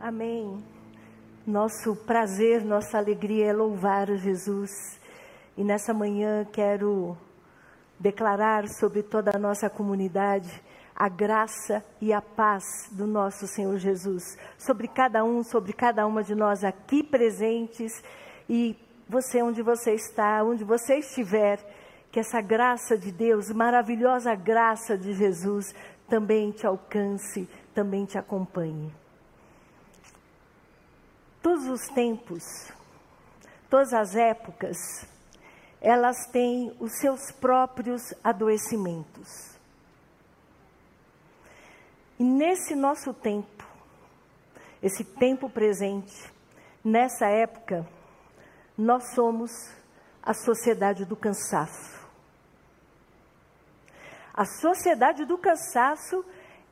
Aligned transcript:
Amém. 0.00 0.62
Nosso 1.46 1.96
prazer, 2.04 2.64
nossa 2.64 2.98
alegria 2.98 3.46
é 3.46 3.52
louvar 3.52 4.06
Jesus. 4.16 4.70
E 5.56 5.64
nessa 5.64 5.94
manhã 5.94 6.44
quero 6.52 7.16
declarar 7.98 8.68
sobre 8.68 9.02
toda 9.02 9.34
a 9.34 9.38
nossa 9.38 9.70
comunidade 9.70 10.62
a 10.96 11.10
graça 11.10 11.84
e 12.00 12.10
a 12.10 12.22
paz 12.22 12.64
do 12.90 13.06
nosso 13.06 13.46
Senhor 13.46 13.76
Jesus, 13.76 14.38
sobre 14.56 14.88
cada 14.88 15.22
um, 15.22 15.42
sobre 15.42 15.74
cada 15.74 16.06
uma 16.06 16.24
de 16.24 16.34
nós 16.34 16.64
aqui 16.64 17.02
presentes 17.02 18.02
e 18.48 18.74
você 19.06 19.42
onde 19.42 19.60
você 19.60 19.92
está, 19.92 20.42
onde 20.42 20.64
você 20.64 20.96
estiver, 20.98 21.58
que 22.10 22.18
essa 22.18 22.40
graça 22.40 22.96
de 22.96 23.12
Deus, 23.12 23.50
maravilhosa 23.50 24.34
graça 24.34 24.96
de 24.96 25.12
Jesus, 25.12 25.74
também 26.08 26.50
te 26.50 26.66
alcance, 26.66 27.46
também 27.74 28.06
te 28.06 28.16
acompanhe. 28.16 28.90
Todos 31.42 31.66
os 31.68 31.86
tempos, 31.88 32.42
todas 33.70 33.92
as 33.92 34.14
épocas, 34.14 34.76
elas 35.80 36.26
têm 36.32 36.76
os 36.80 36.98
seus 36.98 37.30
próprios 37.30 38.02
adoecimentos. 38.24 39.56
E 42.18 42.24
nesse 42.24 42.74
nosso 42.74 43.12
tempo, 43.12 43.64
esse 44.82 45.04
tempo 45.04 45.50
presente, 45.50 46.32
nessa 46.84 47.26
época, 47.26 47.86
nós 48.76 49.14
somos 49.14 49.50
a 50.22 50.34
sociedade 50.34 51.04
do 51.04 51.16
cansaço. 51.16 51.96
A 54.34 54.44
sociedade 54.44 55.24
do 55.24 55.38
cansaço 55.38 56.24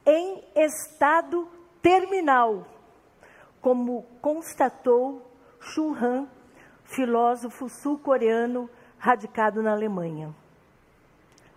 em 0.05 0.44
estado 0.55 1.48
terminal 1.80 2.66
como 3.64 4.02
constatou 4.20 5.27
Xu 5.59 5.95
Han, 5.95 6.28
filósofo 6.84 7.66
sul-coreano 7.66 8.69
radicado 8.98 9.62
na 9.62 9.72
Alemanha. 9.72 10.34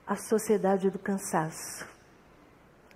A 0.07 0.15
sociedade 0.15 0.89
do 0.89 0.97
cansaço. 0.97 1.85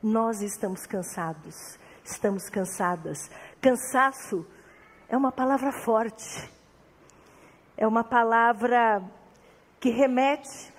Nós 0.02 0.42
estamos 0.42 0.86
cansados, 0.86 1.78
estamos 2.06 2.50
cansadas. 2.50 3.30
Cansaço 3.62 4.48
é 5.10 5.18
uma 5.18 5.30
palavra 5.34 5.74
forte, 5.74 6.50
é 7.76 7.86
uma 7.86 8.06
palavra 8.06 9.04
que 9.82 9.90
remete 9.90 10.74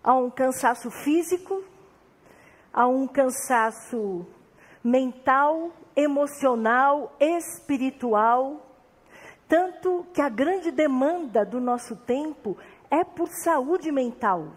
a 0.00 0.14
um 0.14 0.30
cansaço 0.30 0.92
físico, 0.92 1.64
a 2.72 2.86
um 2.86 3.08
cansaço 3.08 4.24
mental, 4.82 5.72
emocional, 5.96 7.14
espiritual. 7.18 8.64
Tanto 9.48 10.06
que 10.12 10.20
a 10.20 10.28
grande 10.28 10.70
demanda 10.70 11.44
do 11.44 11.60
nosso 11.60 11.96
tempo 11.96 12.56
é 12.90 13.02
por 13.04 13.28
saúde 13.28 13.90
mental. 13.90 14.52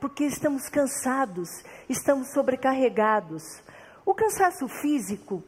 Porque 0.00 0.24
estamos 0.24 0.68
cansados, 0.68 1.48
estamos 1.88 2.32
sobrecarregados. 2.32 3.42
O 4.04 4.14
cansaço 4.14 4.66
físico, 4.66 5.42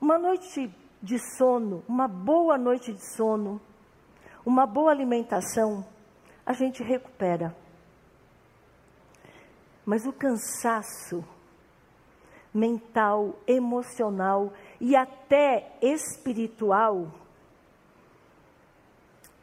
uma 0.00 0.18
noite 0.18 0.72
de 1.02 1.18
sono, 1.36 1.84
uma 1.88 2.06
boa 2.06 2.56
noite 2.56 2.92
de 2.92 3.14
sono, 3.16 3.60
uma 4.46 4.66
boa 4.66 4.90
alimentação, 4.90 5.84
a 6.46 6.52
gente 6.52 6.82
recupera. 6.82 7.54
Mas 9.84 10.06
o 10.06 10.12
cansaço 10.12 11.24
mental, 12.58 13.38
emocional 13.46 14.52
e 14.80 14.96
até 14.96 15.72
espiritual, 15.80 17.12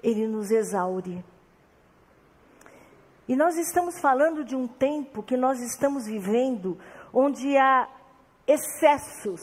ele 0.04 0.28
nos 0.28 0.52
exaure. 0.52 1.24
E 3.28 3.36
nós 3.36 3.58
estamos 3.58 4.00
falando 4.00 4.44
de 4.44 4.56
um 4.56 4.68
tempo 4.68 5.24
que 5.24 5.36
nós 5.36 5.60
estamos 5.60 6.06
vivendo 6.06 6.78
onde 7.12 7.58
há 7.58 7.90
excessos, 8.46 9.42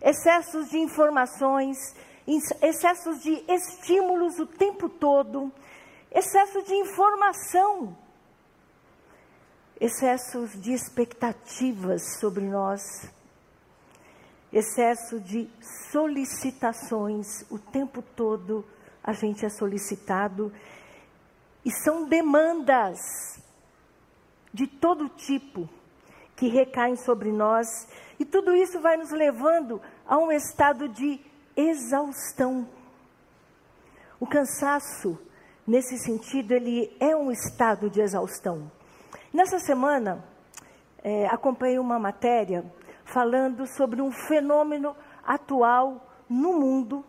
excessos 0.00 0.70
de 0.70 0.78
informações, 0.78 1.76
excessos 2.62 3.22
de 3.22 3.44
estímulos 3.46 4.38
o 4.38 4.46
tempo 4.46 4.88
todo, 4.88 5.52
excesso 6.10 6.62
de 6.62 6.74
informação 6.74 8.03
excessos 9.80 10.52
de 10.60 10.72
expectativas 10.72 12.18
sobre 12.20 12.44
nós, 12.44 12.80
excesso 14.52 15.18
de 15.20 15.50
solicitações, 15.90 17.44
o 17.50 17.58
tempo 17.58 18.00
todo 18.00 18.64
a 19.02 19.12
gente 19.12 19.44
é 19.44 19.48
solicitado, 19.48 20.52
e 21.64 21.70
são 21.70 22.08
demandas 22.08 22.98
de 24.52 24.66
todo 24.66 25.08
tipo 25.08 25.68
que 26.36 26.48
recaem 26.48 26.96
sobre 26.96 27.32
nós, 27.32 27.66
e 28.18 28.24
tudo 28.24 28.54
isso 28.54 28.80
vai 28.80 28.96
nos 28.96 29.10
levando 29.10 29.80
a 30.06 30.16
um 30.18 30.30
estado 30.30 30.88
de 30.88 31.20
exaustão. 31.56 32.68
O 34.20 34.26
cansaço, 34.26 35.18
nesse 35.66 35.98
sentido, 35.98 36.52
ele 36.52 36.96
é 37.00 37.16
um 37.16 37.30
estado 37.30 37.90
de 37.90 38.00
exaustão. 38.00 38.70
Nessa 39.34 39.58
semana, 39.58 40.24
é, 41.02 41.26
acompanhei 41.26 41.76
uma 41.80 41.98
matéria 41.98 42.64
falando 43.04 43.66
sobre 43.66 44.00
um 44.00 44.12
fenômeno 44.12 44.94
atual 45.24 46.08
no 46.30 46.52
mundo, 46.52 47.04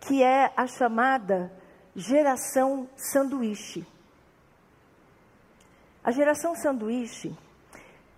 que 0.00 0.24
é 0.24 0.52
a 0.56 0.66
chamada 0.66 1.52
geração 1.94 2.88
sanduíche. 2.96 3.86
A 6.02 6.10
geração 6.10 6.56
sanduíche, 6.56 7.32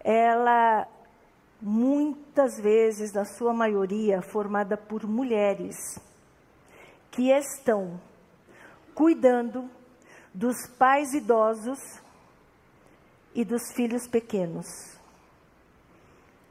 ela 0.02 0.88
muitas 1.60 2.58
vezes, 2.58 3.12
na 3.12 3.26
sua 3.26 3.52
maioria, 3.52 4.22
formada 4.22 4.74
por 4.74 5.06
mulheres 5.06 6.00
que 7.10 7.30
estão 7.30 8.00
cuidando 8.94 9.70
dos 10.32 10.66
pais 10.78 11.12
idosos 11.12 12.05
e 13.36 13.44
dos 13.44 13.70
filhos 13.70 14.08
pequenos. 14.08 14.66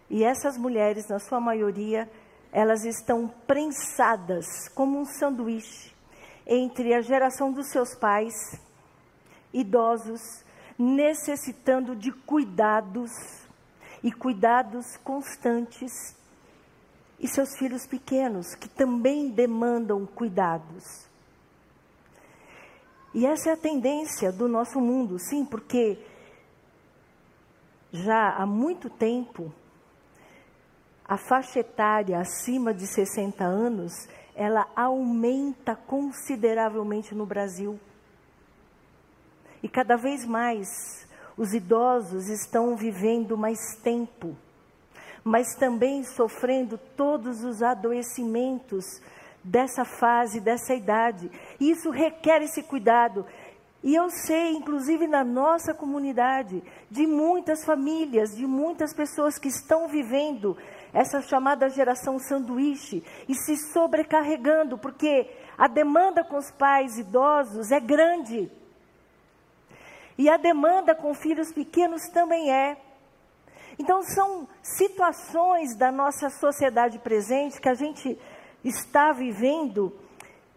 E 0.07 0.23
essas 0.23 0.55
mulheres, 0.55 1.07
na 1.07 1.17
sua 1.17 1.39
maioria, 1.39 2.07
elas 2.51 2.85
estão 2.85 3.27
prensadas 3.47 4.69
como 4.69 4.99
um 4.99 5.03
sanduíche 5.03 5.91
entre 6.45 6.93
a 6.93 7.01
geração 7.01 7.51
dos 7.51 7.69
seus 7.71 7.95
pais, 7.95 8.35
idosos, 9.51 10.21
necessitando 10.77 11.95
de 11.95 12.11
cuidados 12.11 13.09
e 14.03 14.11
cuidados 14.11 14.95
constantes, 14.97 16.15
e 17.19 17.27
seus 17.27 17.57
filhos 17.57 17.87
pequenos, 17.87 18.53
que 18.53 18.69
também 18.69 19.29
demandam 19.31 20.05
cuidados. 20.05 21.07
E 23.11 23.25
essa 23.25 23.49
é 23.49 23.53
a 23.53 23.57
tendência 23.57 24.31
do 24.31 24.47
nosso 24.47 24.79
mundo, 24.79 25.17
sim, 25.17 25.43
porque 25.43 25.97
já 27.95 28.35
há 28.35 28.45
muito 28.45 28.89
tempo, 28.89 29.51
a 31.07 31.17
faixa 31.17 31.59
etária 31.59 32.19
acima 32.19 32.73
de 32.73 32.85
60 32.85 33.43
anos, 33.43 34.07
ela 34.35 34.67
aumenta 34.75 35.75
consideravelmente 35.75 37.15
no 37.15 37.25
Brasil. 37.25 37.79
E 39.63 39.69
cada 39.69 39.95
vez 39.95 40.25
mais 40.25 41.07
os 41.37 41.53
idosos 41.53 42.29
estão 42.29 42.75
vivendo 42.75 43.37
mais 43.37 43.59
tempo, 43.83 44.35
mas 45.23 45.55
também 45.55 46.03
sofrendo 46.03 46.77
todos 46.77 47.43
os 47.43 47.63
adoecimentos 47.63 49.01
dessa 49.43 49.85
fase, 49.85 50.39
dessa 50.39 50.73
idade. 50.73 51.29
Isso 51.59 51.91
requer 51.91 52.41
esse 52.41 52.63
cuidado. 52.63 53.25
E 53.85 53.93
eu 53.93 54.09
sei, 54.09 54.53
inclusive 54.53 55.05
na 55.05 55.23
nossa 55.23 55.71
comunidade, 55.71 56.63
de 56.89 57.05
muitas 57.05 57.63
famílias, 57.63 58.35
de 58.35 58.47
muitas 58.47 58.91
pessoas 58.95 59.37
que 59.37 59.47
estão 59.47 59.87
vivendo 59.87 60.57
essa 60.91 61.21
chamada 61.21 61.69
geração 61.69 62.17
sanduíche 62.17 63.03
e 63.29 63.35
se 63.35 63.55
sobrecarregando, 63.55 64.75
porque 64.75 65.29
a 65.55 65.67
demanda 65.67 66.23
com 66.23 66.35
os 66.35 66.49
pais 66.49 66.97
idosos 66.97 67.71
é 67.71 67.79
grande. 67.79 68.51
E 70.17 70.27
a 70.29 70.37
demanda 70.37 70.95
com 70.95 71.13
filhos 71.13 71.53
pequenos 71.53 72.09
também 72.09 72.51
é. 72.51 72.81
Então, 73.77 74.01
são 74.01 74.47
situações 74.63 75.77
da 75.77 75.91
nossa 75.91 76.31
sociedade 76.31 76.97
presente 76.97 77.61
que 77.61 77.69
a 77.69 77.75
gente 77.75 78.17
está 78.63 79.11
vivendo 79.11 79.95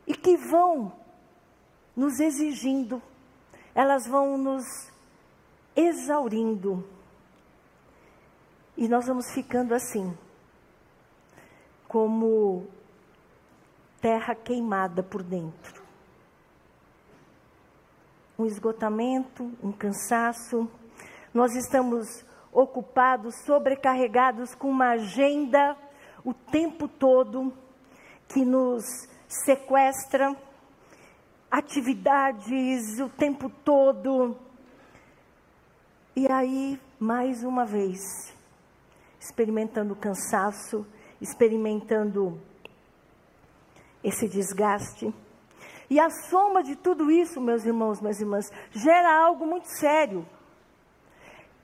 e 0.07 0.15
que 0.15 0.35
vão 0.35 0.91
nos 1.95 2.21
exigindo 2.21 3.03
elas 3.79 4.09
vão 4.09 4.37
nos 4.37 4.65
exaurindo. 5.77 6.85
E 8.77 8.89
nós 8.89 9.07
vamos 9.07 9.31
ficando 9.33 9.73
assim, 9.73 10.19
como 11.87 12.67
terra 14.01 14.35
queimada 14.35 15.01
por 15.01 15.23
dentro. 15.23 15.81
Um 18.37 18.47
esgotamento, 18.47 19.45
um 19.63 19.71
cansaço. 19.71 20.69
Nós 21.33 21.55
estamos 21.55 22.27
ocupados, 22.53 23.33
sobrecarregados 23.45 24.57
com 24.57 24.71
uma 24.71 24.95
agenda 24.95 25.77
o 26.25 26.35
tempo 26.35 26.89
todo 26.89 27.53
que 28.27 28.45
nos 28.45 28.85
sequestra, 29.29 30.37
atividades 31.51 32.99
o 33.01 33.09
tempo 33.09 33.51
todo. 33.65 34.37
E 36.15 36.31
aí, 36.31 36.81
mais 36.99 37.43
uma 37.43 37.65
vez, 37.65 38.01
experimentando 39.21 39.95
cansaço, 39.97 40.87
experimentando 41.21 42.41
esse 44.03 44.29
desgaste. 44.29 45.13
E 45.91 45.99
a 45.99 46.11
soma 46.11 46.63
de 46.63 46.77
tudo 46.77 47.11
isso, 47.11 47.41
meus 47.41 47.65
irmãos, 47.65 48.01
minhas 48.01 48.21
irmãs, 48.21 48.51
gera 48.71 49.25
algo 49.25 49.47
muito 49.47 49.69
sério. 49.69 50.27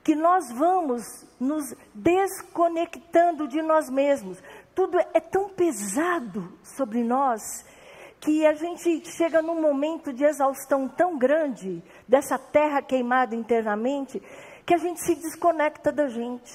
Que 0.03 0.15
nós 0.15 0.51
vamos 0.51 1.03
nos 1.39 1.75
desconectando 1.93 3.47
de 3.47 3.61
nós 3.61 3.89
mesmos. 3.89 4.41
Tudo 4.73 4.99
é 4.99 5.19
tão 5.19 5.49
pesado 5.49 6.51
sobre 6.63 7.03
nós 7.03 7.41
que 8.25 8.43
a 8.43 8.55
gente 8.55 9.07
chega 9.11 9.39
num 9.39 9.61
momento 9.61 10.11
de 10.11 10.23
exaustão 10.23 10.89
tão 10.89 11.15
grande, 11.15 11.83
dessa 12.07 12.39
terra 12.39 12.81
queimada 12.81 13.35
internamente, 13.35 14.19
que 14.65 14.73
a 14.73 14.79
gente 14.79 14.99
se 14.99 15.13
desconecta 15.13 15.91
da 15.91 16.07
gente. 16.07 16.51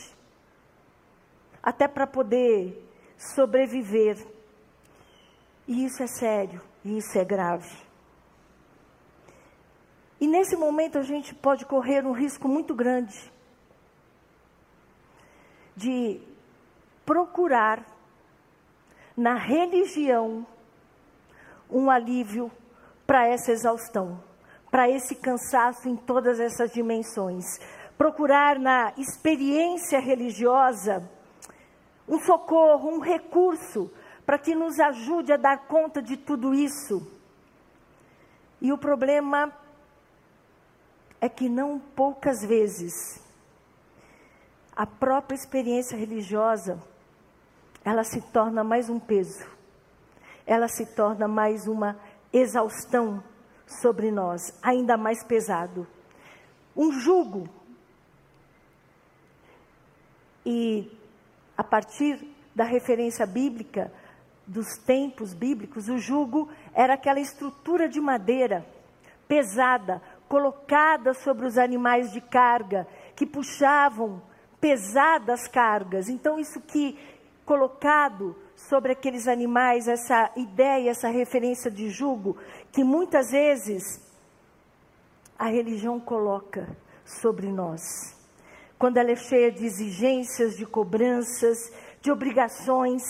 Até 1.62 1.86
para 1.86 2.08
poder 2.08 2.84
sobreviver. 3.16 4.16
E 5.68 5.84
isso 5.84 6.02
é 6.02 6.08
sério, 6.08 6.60
e 6.84 6.98
isso 6.98 7.16
é 7.16 7.24
grave. 7.24 7.72
E 10.20 10.26
nesse 10.26 10.56
momento 10.56 10.98
a 10.98 11.02
gente 11.02 11.32
pode 11.32 11.64
correr 11.64 12.04
um 12.04 12.12
risco 12.12 12.48
muito 12.48 12.74
grande 12.74 13.30
de 15.76 16.20
procurar 17.06 17.86
na 19.16 19.36
religião 19.36 20.44
um 21.72 21.90
alívio 21.90 22.50
para 23.06 23.26
essa 23.26 23.52
exaustão, 23.52 24.22
para 24.70 24.88
esse 24.88 25.14
cansaço 25.14 25.88
em 25.88 25.96
todas 25.96 26.38
essas 26.38 26.70
dimensões. 26.72 27.44
Procurar 27.98 28.58
na 28.58 28.92
experiência 28.96 30.00
religiosa 30.00 31.08
um 32.08 32.18
socorro, 32.20 32.90
um 32.90 33.00
recurso 33.00 33.90
para 34.24 34.38
que 34.38 34.54
nos 34.54 34.78
ajude 34.78 35.32
a 35.32 35.36
dar 35.36 35.66
conta 35.66 36.00
de 36.00 36.16
tudo 36.16 36.54
isso. 36.54 37.06
E 38.60 38.72
o 38.72 38.78
problema 38.78 39.52
é 41.20 41.28
que 41.28 41.48
não 41.48 41.78
poucas 41.78 42.44
vezes 42.44 43.20
a 44.74 44.86
própria 44.86 45.36
experiência 45.36 45.96
religiosa 45.96 46.80
ela 47.84 48.04
se 48.04 48.20
torna 48.32 48.64
mais 48.64 48.88
um 48.88 48.98
peso. 48.98 49.59
Ela 50.46 50.68
se 50.68 50.86
torna 50.94 51.28
mais 51.28 51.66
uma 51.66 51.98
exaustão 52.32 53.22
sobre 53.66 54.10
nós, 54.10 54.58
ainda 54.62 54.96
mais 54.96 55.24
pesado. 55.24 55.86
Um 56.76 56.92
jugo. 56.92 57.48
E 60.44 60.90
a 61.56 61.62
partir 61.62 62.26
da 62.54 62.64
referência 62.64 63.26
bíblica, 63.26 63.92
dos 64.46 64.76
tempos 64.78 65.32
bíblicos, 65.32 65.88
o 65.88 65.98
jugo 65.98 66.48
era 66.74 66.94
aquela 66.94 67.20
estrutura 67.20 67.88
de 67.88 68.00
madeira 68.00 68.66
pesada, 69.28 70.02
colocada 70.28 71.14
sobre 71.14 71.46
os 71.46 71.56
animais 71.56 72.10
de 72.10 72.20
carga, 72.20 72.86
que 73.14 73.24
puxavam 73.24 74.20
pesadas 74.60 75.46
cargas. 75.46 76.08
Então, 76.08 76.38
isso 76.38 76.60
que 76.60 76.98
colocado 77.44 78.36
sobre 78.68 78.92
aqueles 78.92 79.26
animais, 79.26 79.88
essa 79.88 80.30
ideia, 80.36 80.90
essa 80.90 81.08
referência 81.08 81.70
de 81.70 81.90
jugo, 81.90 82.36
que 82.72 82.84
muitas 82.84 83.30
vezes 83.30 84.00
a 85.38 85.48
religião 85.48 85.98
coloca 85.98 86.68
sobre 87.04 87.50
nós 87.50 88.20
quando 88.80 88.96
ela 88.96 89.10
é 89.10 89.16
cheia 89.16 89.52
de 89.52 89.66
exigências, 89.66 90.56
de 90.56 90.64
cobranças, 90.64 91.70
de 92.00 92.10
obrigações. 92.10 93.02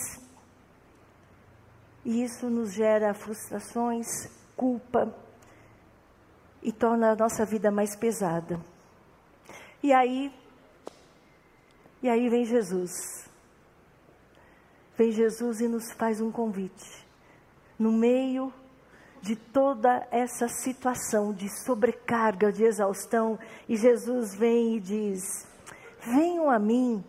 E 2.04 2.24
isso 2.24 2.50
nos 2.50 2.72
gera 2.72 3.14
frustrações, 3.14 4.08
culpa 4.56 5.14
e 6.60 6.72
torna 6.72 7.12
a 7.12 7.14
nossa 7.14 7.44
vida 7.44 7.70
mais 7.70 7.94
pesada. 7.94 8.60
E 9.80 9.92
aí, 9.92 10.32
e 12.02 12.08
aí 12.08 12.28
vem 12.28 12.44
Jesus. 12.44 13.29
Vem 15.00 15.12
Jesus 15.12 15.62
e 15.62 15.66
nos 15.66 15.92
faz 15.92 16.20
um 16.20 16.30
convite. 16.30 17.06
No 17.78 17.90
meio 17.90 18.52
de 19.22 19.34
toda 19.34 20.06
essa 20.10 20.46
situação 20.46 21.32
de 21.32 21.48
sobrecarga, 21.64 22.52
de 22.52 22.64
exaustão, 22.64 23.38
e 23.66 23.78
Jesus 23.78 24.34
vem 24.34 24.76
e 24.76 24.80
diz: 24.80 25.48
Venham 26.04 26.50
a 26.50 26.58
mim, 26.58 27.02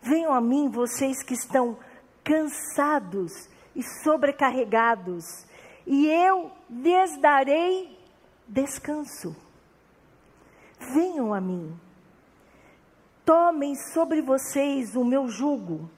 venham 0.00 0.32
a 0.32 0.40
mim 0.40 0.70
vocês 0.70 1.22
que 1.22 1.34
estão 1.34 1.76
cansados 2.24 3.30
e 3.76 3.82
sobrecarregados, 4.02 5.26
e 5.86 6.06
eu 6.06 6.50
lhes 6.70 7.20
darei 7.20 7.94
descanso. 8.48 9.36
Venham 10.94 11.34
a 11.34 11.42
mim, 11.42 11.78
tomem 13.22 13.74
sobre 13.74 14.22
vocês 14.22 14.96
o 14.96 15.04
meu 15.04 15.28
jugo 15.28 15.90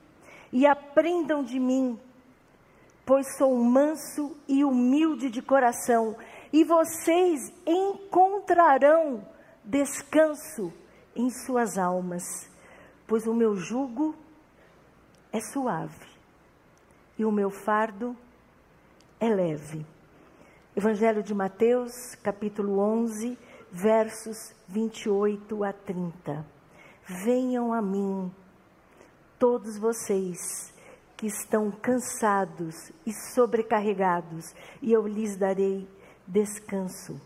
e 0.52 0.66
aprendam 0.66 1.42
de 1.42 1.58
mim, 1.58 1.98
pois 3.06 3.36
sou 3.36 3.56
manso 3.56 4.36
e 4.46 4.64
humilde 4.64 5.30
de 5.30 5.40
coração, 5.40 6.16
e 6.52 6.62
vocês 6.62 7.52
encontrarão 7.66 9.26
descanso 9.64 10.72
em 11.16 11.30
suas 11.30 11.78
almas, 11.78 12.22
pois 13.06 13.26
o 13.26 13.34
meu 13.34 13.56
jugo 13.56 14.14
é 15.32 15.40
suave 15.40 16.12
e 17.18 17.24
o 17.24 17.32
meu 17.32 17.50
fardo 17.50 18.16
é 19.18 19.28
leve. 19.28 19.86
Evangelho 20.74 21.22
de 21.22 21.34
Mateus, 21.34 22.14
capítulo 22.22 22.78
11, 22.78 23.38
versos 23.70 24.54
28 24.68 25.64
a 25.64 25.72
30. 25.72 26.44
Venham 27.24 27.72
a 27.72 27.82
mim, 27.82 28.32
todos 29.42 29.76
vocês 29.76 30.72
que 31.16 31.26
estão 31.26 31.68
cansados 31.68 32.92
e 33.04 33.12
sobrecarregados, 33.12 34.54
e 34.80 34.92
eu 34.92 35.04
lhes 35.04 35.36
darei 35.36 35.88
descanso. 36.24 37.20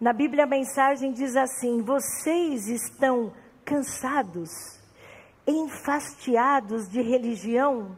Na 0.00 0.14
Bíblia 0.14 0.44
a 0.44 0.46
mensagem 0.46 1.12
diz 1.12 1.36
assim: 1.36 1.82
Vocês 1.82 2.68
estão 2.68 3.34
cansados, 3.66 4.48
enfastiados 5.46 6.88
de 6.88 7.02
religião? 7.02 7.94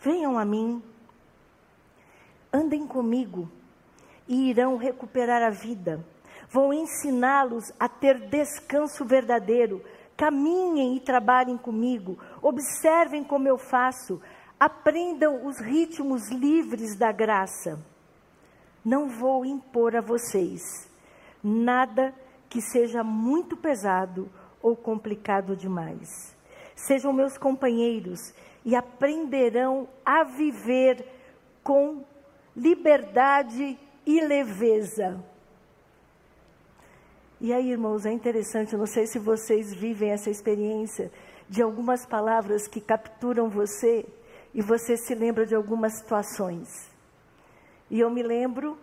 Venham 0.00 0.38
a 0.38 0.44
mim, 0.46 0.82
andem 2.50 2.86
comigo 2.86 3.46
e 4.26 4.48
irão 4.48 4.78
recuperar 4.78 5.42
a 5.42 5.50
vida. 5.50 6.02
Vou 6.48 6.72
ensiná-los 6.72 7.70
a 7.78 7.90
ter 7.90 8.18
descanso 8.30 9.04
verdadeiro. 9.04 9.84
Caminhem 10.18 10.96
e 10.96 11.00
trabalhem 11.00 11.56
comigo. 11.56 12.18
Observem 12.42 13.24
como 13.24 13.48
eu 13.48 13.56
faço. 13.56 14.20
Aprendam 14.60 15.46
os 15.46 15.58
ritmos 15.58 16.28
livres 16.28 16.94
da 16.94 17.10
graça. 17.10 17.78
Não 18.84 19.08
vou 19.08 19.46
impor 19.46 19.96
a 19.96 20.02
vocês 20.02 20.88
nada 21.42 22.14
que 22.48 22.60
seja 22.60 23.02
muito 23.02 23.56
pesado 23.56 24.30
ou 24.60 24.74
complicado 24.74 25.56
demais. 25.56 26.36
Sejam 26.74 27.12
meus 27.12 27.36
companheiros 27.36 28.32
e 28.64 28.74
aprenderão 28.74 29.88
a 30.04 30.24
viver 30.24 31.06
com 31.62 32.04
liberdade 32.56 33.78
e 34.06 34.20
leveza. 34.20 35.22
E 37.40 37.52
aí, 37.52 37.70
irmãos, 37.70 38.04
é 38.04 38.10
interessante, 38.10 38.76
não 38.76 38.86
sei 38.86 39.06
se 39.06 39.18
vocês 39.18 39.72
vivem 39.72 40.10
essa 40.10 40.28
experiência 40.28 41.10
de 41.48 41.62
algumas 41.62 42.04
palavras 42.04 42.66
que 42.66 42.80
capturam 42.80 43.48
você 43.48 44.04
e 44.52 44.60
você 44.60 44.96
se 44.96 45.14
lembra 45.14 45.46
de 45.46 45.54
algumas 45.54 45.98
situações. 45.98 46.90
E 47.88 48.00
eu 48.00 48.10
me 48.10 48.24
lembro 48.24 48.76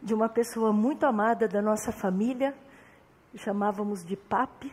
de 0.00 0.14
uma 0.14 0.28
pessoa 0.28 0.72
muito 0.72 1.04
amada 1.04 1.48
da 1.48 1.60
nossa 1.60 1.90
família, 1.90 2.54
chamávamos 3.34 4.04
de 4.04 4.16
Papi, 4.16 4.72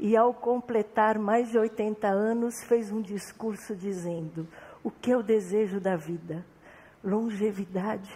e, 0.00 0.16
ao 0.16 0.34
completar 0.34 1.18
mais 1.18 1.50
de 1.50 1.58
80 1.58 2.08
anos, 2.08 2.64
fez 2.64 2.90
um 2.90 3.00
discurso 3.00 3.76
dizendo: 3.76 4.48
O 4.82 4.90
que 4.90 5.10
eu 5.10 5.22
desejo 5.22 5.78
da 5.78 5.94
vida? 5.94 6.44
Longevidade 7.04 8.10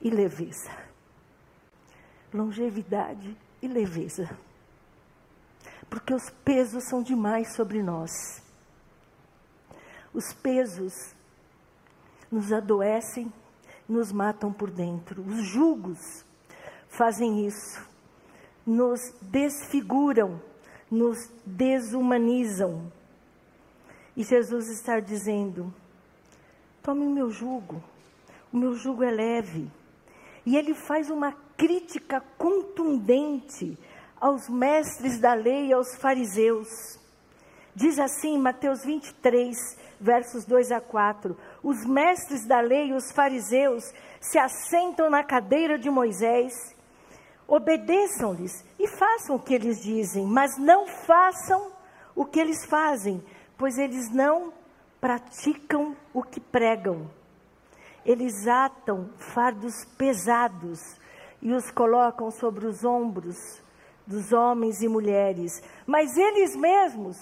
e 0.00 0.08
leveza. 0.08 0.89
Longevidade 2.32 3.36
e 3.60 3.68
leveza. 3.68 4.28
Porque 5.88 6.14
os 6.14 6.30
pesos 6.44 6.84
são 6.84 7.02
demais 7.02 7.54
sobre 7.54 7.82
nós. 7.82 8.42
Os 10.12 10.32
pesos 10.32 11.14
nos 12.30 12.52
adoecem, 12.52 13.32
nos 13.88 14.12
matam 14.12 14.52
por 14.52 14.70
dentro. 14.70 15.22
Os 15.22 15.44
julgos 15.44 16.24
fazem 16.88 17.46
isso, 17.46 17.80
nos 18.66 19.12
desfiguram, 19.22 20.40
nos 20.90 21.30
desumanizam. 21.44 22.92
E 24.16 24.22
Jesus 24.22 24.68
está 24.68 25.00
dizendo: 25.00 25.72
tome 26.82 27.06
o 27.06 27.10
meu 27.10 27.30
jugo, 27.30 27.82
o 28.52 28.56
meu 28.56 28.74
jugo 28.74 29.02
é 29.02 29.10
leve. 29.10 29.70
E 30.44 30.56
ele 30.56 30.74
faz 30.74 31.10
uma 31.10 31.32
crítica 31.60 32.22
contundente 32.38 33.78
aos 34.18 34.48
mestres 34.48 35.20
da 35.20 35.34
lei 35.34 35.66
e 35.66 35.72
aos 35.74 35.94
fariseus. 35.96 36.98
Diz 37.74 37.98
assim, 37.98 38.38
Mateus 38.38 38.82
23, 38.82 39.54
versos 40.00 40.46
2 40.46 40.72
a 40.72 40.80
4: 40.80 41.36
Os 41.62 41.84
mestres 41.84 42.46
da 42.46 42.60
lei 42.60 42.88
e 42.88 42.94
os 42.94 43.12
fariseus 43.12 43.84
se 44.22 44.38
assentam 44.38 45.10
na 45.10 45.22
cadeira 45.22 45.78
de 45.78 45.90
Moisés, 45.90 46.54
obedeçam-lhes 47.46 48.64
e 48.78 48.88
façam 48.88 49.36
o 49.36 49.42
que 49.42 49.52
eles 49.52 49.82
dizem, 49.82 50.24
mas 50.24 50.56
não 50.56 50.86
façam 50.86 51.72
o 52.16 52.24
que 52.24 52.40
eles 52.40 52.64
fazem, 52.64 53.22
pois 53.58 53.76
eles 53.76 54.10
não 54.10 54.50
praticam 54.98 55.94
o 56.14 56.22
que 56.22 56.40
pregam. 56.40 57.10
Eles 58.02 58.48
atam 58.48 59.10
fardos 59.18 59.84
pesados 59.98 60.98
e 61.42 61.52
os 61.52 61.70
colocam 61.70 62.30
sobre 62.30 62.66
os 62.66 62.84
ombros 62.84 63.62
dos 64.06 64.32
homens 64.32 64.82
e 64.82 64.88
mulheres, 64.88 65.62
mas 65.86 66.16
eles 66.16 66.56
mesmos, 66.56 67.16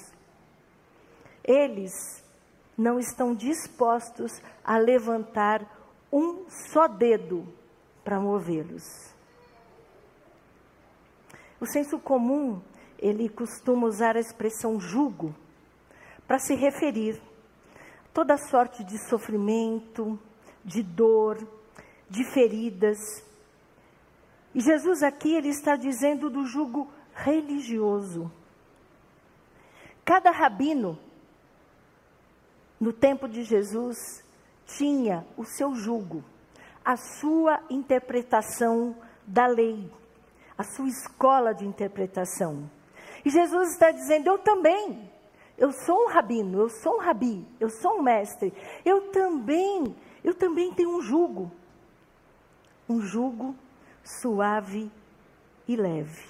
eles 1.45 2.25
não 2.77 2.99
estão 2.99 3.35
dispostos 3.35 4.41
a 4.65 4.79
levantar 4.79 5.67
um 6.13 6.49
só 6.49 6.87
dedo 6.87 7.47
para 8.05 8.21
movê-los. 8.21 9.13
O 11.61 11.67
senso 11.67 11.99
comum, 11.99 12.63
ele 12.99 13.29
costuma 13.29 13.87
usar 13.87 14.17
a 14.17 14.21
expressão 14.21 14.81
jugo 14.81 15.35
para 16.27 16.39
se 16.39 16.55
referir 16.55 17.21
a 18.05 18.09
toda 18.15 18.37
sorte 18.37 18.85
de 18.85 18.97
sofrimento, 19.09 20.19
de 20.65 20.83
dor, 20.83 21.39
de 22.09 22.25
feridas. 22.25 22.99
E 24.55 24.61
Jesus 24.61 25.03
aqui 25.03 25.35
ele 25.35 25.49
está 25.49 25.77
dizendo 25.77 26.31
do 26.31 26.47
jugo 26.47 26.91
religioso. 27.15 28.31
Cada 30.05 30.31
rabino 30.31 30.99
no 32.81 32.93
tempo 32.93 33.29
de 33.29 33.43
Jesus, 33.43 34.25
tinha 34.67 35.27
o 35.37 35.45
seu 35.45 35.75
jugo, 35.75 36.23
a 36.85 36.97
sua 36.97 37.61
interpretação 37.69 38.97
da 39.27 39.47
lei, 39.47 39.91
a 40.57 40.63
sua 40.63 40.89
escola 40.89 41.53
de 41.53 41.67
interpretação. 41.67 42.71
E 43.25 43.31
Jesus 43.31 43.73
está 43.73 43.91
dizendo: 43.91 44.29
Eu 44.29 44.39
também, 44.39 45.11
eu 45.57 45.73
sou 45.73 46.05
um 46.05 46.09
rabino, 46.09 46.61
eu 46.61 46.69
sou 46.69 46.97
um 46.97 47.01
rabi, 47.01 47.45
eu 47.59 47.69
sou 47.69 47.99
um 47.99 48.03
mestre, 48.03 48.53
eu 48.85 49.11
também, 49.11 49.95
eu 50.23 50.35
também 50.35 50.73
tenho 50.73 50.97
um 50.97 51.03
jugo, 51.03 51.51
um 52.89 53.01
jugo 53.01 53.57
suave 54.21 54.91
e 55.67 55.77
leve. 55.77 56.27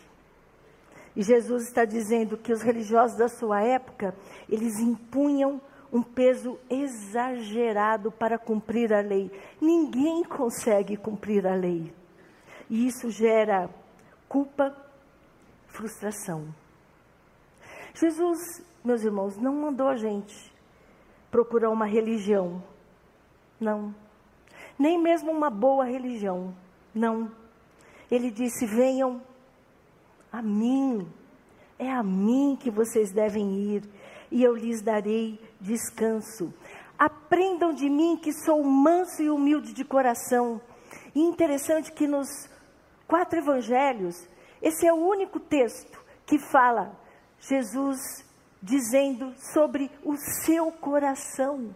E 1.15 1.23
Jesus 1.23 1.65
está 1.65 1.85
dizendo 1.85 2.37
que 2.37 2.53
os 2.53 2.63
religiosos 2.63 3.17
da 3.17 3.29
sua 3.29 3.63
época, 3.63 4.15
eles 4.49 4.79
impunham 4.79 5.61
um 5.93 6.03
peso 6.03 6.59
exagerado 6.69 8.13
para 8.13 8.39
cumprir 8.39 8.93
a 8.93 9.01
lei. 9.01 9.31
Ninguém 9.61 10.23
consegue 10.23 10.97
cumprir 10.97 11.47
a 11.47 11.55
lei. 11.55 11.93
E 12.69 12.87
isso 12.87 13.11
gera 13.11 13.71
culpa, 14.29 14.77
frustração. 15.67 16.55
Jesus, 17.95 18.39
meus 18.85 19.03
irmãos, 19.03 19.37
não 19.39 19.55
mandou 19.55 19.89
a 19.89 19.97
gente 19.97 20.53
procurar 21.31 21.71
uma 21.71 21.87
religião. 21.87 22.63
Não. 23.59 23.95
Nem 24.79 25.01
mesmo 25.01 25.33
uma 25.33 25.51
boa 25.51 25.85
religião. 25.85 26.55
Não. 26.95 27.31
Ele 28.11 28.31
disse: 28.31 28.67
venham 28.67 29.21
a 30.33 30.43
mim. 30.43 31.07
É 31.79 31.93
a 31.93 32.03
mim 32.03 32.59
que 32.61 32.71
vocês 32.71 33.13
devem 33.13 33.75
ir 33.75 33.89
e 34.31 34.43
eu 34.43 34.55
lhes 34.55 34.83
darei 34.83 35.41
descanso. 35.61 36.53
Aprendam 36.99 37.73
de 37.73 37.89
mim 37.89 38.17
que 38.17 38.33
sou 38.33 38.63
manso 38.65 39.23
e 39.23 39.31
humilde 39.31 39.73
de 39.73 39.85
coração. 39.85 40.61
E 41.15 41.21
interessante 41.21 41.93
que 41.93 42.07
nos 42.07 42.29
quatro 43.07 43.39
evangelhos, 43.39 44.29
esse 44.61 44.87
é 44.87 44.93
o 44.93 44.97
único 44.97 45.39
texto 45.39 45.99
que 46.27 46.39
fala 46.39 46.99
Jesus 47.41 48.25
dizendo 48.61 49.33
sobre 49.53 49.91
o 50.05 50.17
seu 50.17 50.73
coração. 50.73 51.75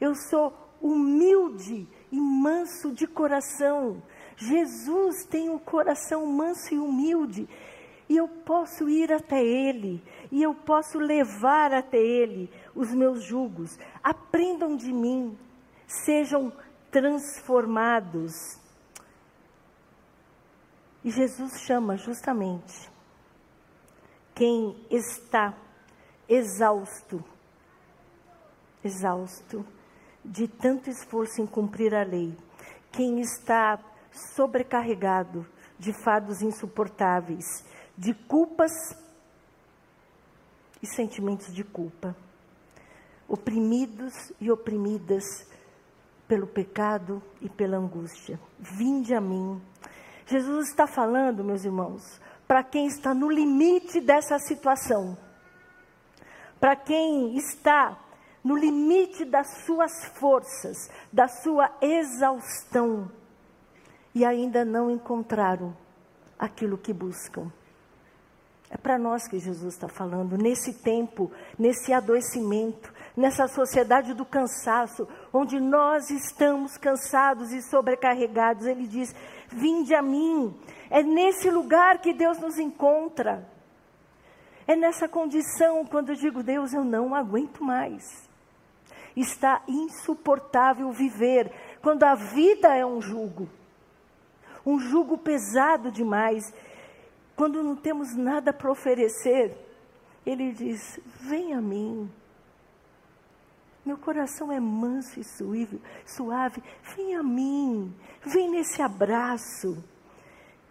Eu 0.00 0.14
sou 0.14 0.52
humilde 0.80 1.88
e 2.12 2.20
manso 2.20 2.92
de 2.92 3.06
coração. 3.06 4.02
Jesus 4.40 5.26
tem 5.26 5.50
um 5.50 5.58
coração 5.58 6.24
manso 6.24 6.74
e 6.74 6.78
humilde 6.78 7.46
e 8.08 8.16
eu 8.16 8.26
posso 8.26 8.88
ir 8.88 9.12
até 9.12 9.40
Ele, 9.40 10.02
e 10.32 10.42
eu 10.42 10.52
posso 10.52 10.98
levar 10.98 11.72
até 11.72 11.96
Ele 11.96 12.50
os 12.74 12.92
meus 12.92 13.22
jugos. 13.22 13.78
Aprendam 14.02 14.74
de 14.76 14.92
mim, 14.92 15.38
sejam 15.86 16.52
transformados. 16.90 18.58
E 21.04 21.10
Jesus 21.12 21.60
chama 21.60 21.96
justamente 21.96 22.90
quem 24.34 24.74
está 24.90 25.54
exausto, 26.28 27.22
exausto 28.82 29.64
de 30.24 30.48
tanto 30.48 30.90
esforço 30.90 31.40
em 31.40 31.46
cumprir 31.46 31.94
a 31.94 32.02
lei, 32.02 32.36
quem 32.90 33.20
está 33.20 33.78
sobrecarregado 34.12 35.46
de 35.78 35.92
fardos 35.92 36.42
insuportáveis, 36.42 37.64
de 37.96 38.12
culpas 38.14 38.72
e 40.82 40.86
sentimentos 40.86 41.52
de 41.54 41.64
culpa, 41.64 42.16
oprimidos 43.28 44.32
e 44.40 44.50
oprimidas 44.50 45.24
pelo 46.26 46.46
pecado 46.46 47.22
e 47.40 47.48
pela 47.48 47.76
angústia. 47.76 48.38
Vinde 48.58 49.14
a 49.14 49.20
mim. 49.20 49.60
Jesus 50.26 50.68
está 50.68 50.86
falando, 50.86 51.42
meus 51.42 51.64
irmãos, 51.64 52.20
para 52.46 52.62
quem 52.62 52.86
está 52.86 53.14
no 53.14 53.30
limite 53.30 54.00
dessa 54.00 54.38
situação, 54.38 55.16
para 56.58 56.76
quem 56.76 57.36
está 57.36 57.98
no 58.42 58.56
limite 58.56 59.24
das 59.24 59.64
suas 59.64 60.04
forças, 60.18 60.90
da 61.12 61.28
sua 61.28 61.70
exaustão 61.80 63.10
e 64.14 64.24
ainda 64.24 64.64
não 64.64 64.90
encontraram 64.90 65.76
aquilo 66.38 66.78
que 66.78 66.92
buscam. 66.92 67.50
É 68.70 68.76
para 68.76 68.96
nós 68.96 69.26
que 69.26 69.38
Jesus 69.40 69.74
está 69.74 69.88
falando, 69.88 70.38
nesse 70.38 70.72
tempo, 70.72 71.30
nesse 71.58 71.92
adoecimento, 71.92 72.92
nessa 73.16 73.48
sociedade 73.48 74.14
do 74.14 74.24
cansaço, 74.24 75.08
onde 75.32 75.58
nós 75.58 76.08
estamos 76.08 76.78
cansados 76.78 77.52
e 77.52 77.60
sobrecarregados. 77.62 78.66
Ele 78.66 78.86
diz: 78.86 79.12
Vinde 79.48 79.92
a 79.92 80.00
mim. 80.00 80.54
É 80.88 81.02
nesse 81.02 81.50
lugar 81.50 81.98
que 81.98 82.12
Deus 82.12 82.38
nos 82.38 82.58
encontra. 82.58 83.44
É 84.68 84.76
nessa 84.76 85.08
condição, 85.08 85.84
quando 85.84 86.10
eu 86.10 86.14
digo, 86.14 86.44
Deus, 86.44 86.72
eu 86.72 86.84
não 86.84 87.12
aguento 87.12 87.64
mais. 87.64 88.28
Está 89.16 89.62
insuportável 89.66 90.92
viver, 90.92 91.50
quando 91.82 92.04
a 92.04 92.14
vida 92.14 92.72
é 92.76 92.86
um 92.86 93.00
jugo, 93.00 93.48
um 94.64 94.78
jugo 94.78 95.16
pesado 95.18 95.90
demais 95.90 96.52
quando 97.40 97.62
não 97.62 97.74
temos 97.74 98.14
nada 98.14 98.52
para 98.52 98.70
oferecer, 98.70 99.56
ele 100.26 100.52
diz: 100.52 101.00
Vem 101.22 101.54
a 101.54 101.60
mim. 101.62 102.10
Meu 103.82 103.96
coração 103.96 104.52
é 104.52 104.60
manso 104.60 105.18
e 105.18 105.24
suave, 105.24 105.80
suave. 106.04 106.62
Vem 106.94 107.16
a 107.16 107.22
mim. 107.22 107.96
Vem 108.22 108.50
nesse 108.50 108.82
abraço. 108.82 109.82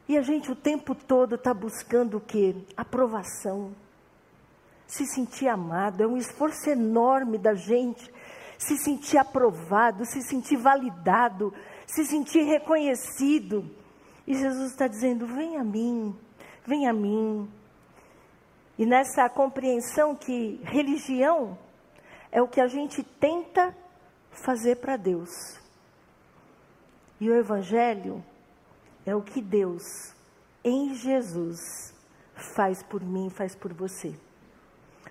E 0.07 0.15
a 0.15 0.21
gente 0.21 0.51
o 0.51 0.55
tempo 0.55 0.93
todo 0.93 1.33
está 1.33 1.55
buscando 1.55 2.17
o 2.17 2.21
quê? 2.21 2.55
Aprovação. 2.77 3.73
se 4.85 5.07
sentir 5.07 5.47
amado, 5.47 6.03
é 6.03 6.07
um 6.07 6.17
esforço 6.17 6.69
enorme 6.69 7.39
da 7.39 7.55
gente 7.55 8.13
se 8.59 8.77
sentir 8.77 9.17
aprovado, 9.17 10.05
se 10.05 10.21
sentir 10.21 10.57
validado, 10.57 11.51
se 11.87 12.05
sentir 12.05 12.43
reconhecido. 12.43 13.78
E 14.29 14.35
Jesus 14.35 14.69
está 14.69 14.85
dizendo: 14.87 15.25
vem 15.25 15.57
a 15.57 15.63
mim, 15.63 16.15
vem 16.63 16.87
a 16.87 16.93
mim. 16.93 17.51
E 18.77 18.85
nessa 18.85 19.27
compreensão 19.27 20.15
que 20.15 20.61
religião 20.63 21.57
é 22.31 22.39
o 22.39 22.47
que 22.47 22.61
a 22.61 22.67
gente 22.67 23.03
tenta 23.03 23.75
fazer 24.31 24.75
para 24.75 24.95
Deus. 24.97 25.31
E 27.19 27.27
o 27.27 27.35
Evangelho 27.35 28.23
é 29.03 29.15
o 29.15 29.21
que 29.21 29.41
Deus, 29.41 30.13
em 30.63 30.93
Jesus, 30.93 31.93
faz 32.55 32.83
por 32.83 33.03
mim, 33.03 33.31
faz 33.31 33.55
por 33.55 33.73
você. 33.73 34.13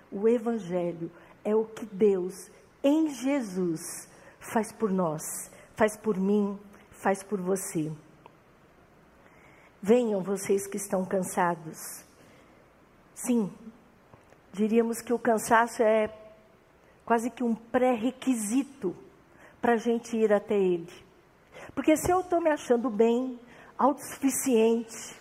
O 0.09 0.29
Evangelho 0.29 1.11
é 1.43 1.53
o 1.53 1.65
que 1.65 1.85
Deus, 1.85 2.49
em 2.81 3.09
Jesus, 3.09 4.09
faz 4.39 4.71
por 4.71 4.89
nós, 4.89 5.51
faz 5.75 5.97
por 5.97 6.17
mim, 6.17 6.57
faz 6.89 7.21
por 7.21 7.41
você. 7.41 7.91
Venham 9.81 10.21
vocês 10.21 10.67
que 10.67 10.77
estão 10.77 11.05
cansados. 11.05 12.03
Sim, 13.13 13.51
diríamos 14.51 15.01
que 15.01 15.13
o 15.13 15.19
cansaço 15.19 15.81
é 15.81 16.13
quase 17.05 17.29
que 17.29 17.43
um 17.43 17.55
pré-requisito 17.55 18.95
para 19.61 19.73
a 19.73 19.77
gente 19.77 20.15
ir 20.15 20.31
até 20.33 20.55
Ele. 20.55 20.91
Porque 21.73 21.95
se 21.95 22.11
eu 22.11 22.21
estou 22.21 22.41
me 22.41 22.49
achando 22.49 22.89
bem, 22.89 23.39
autossuficiente, 23.77 25.19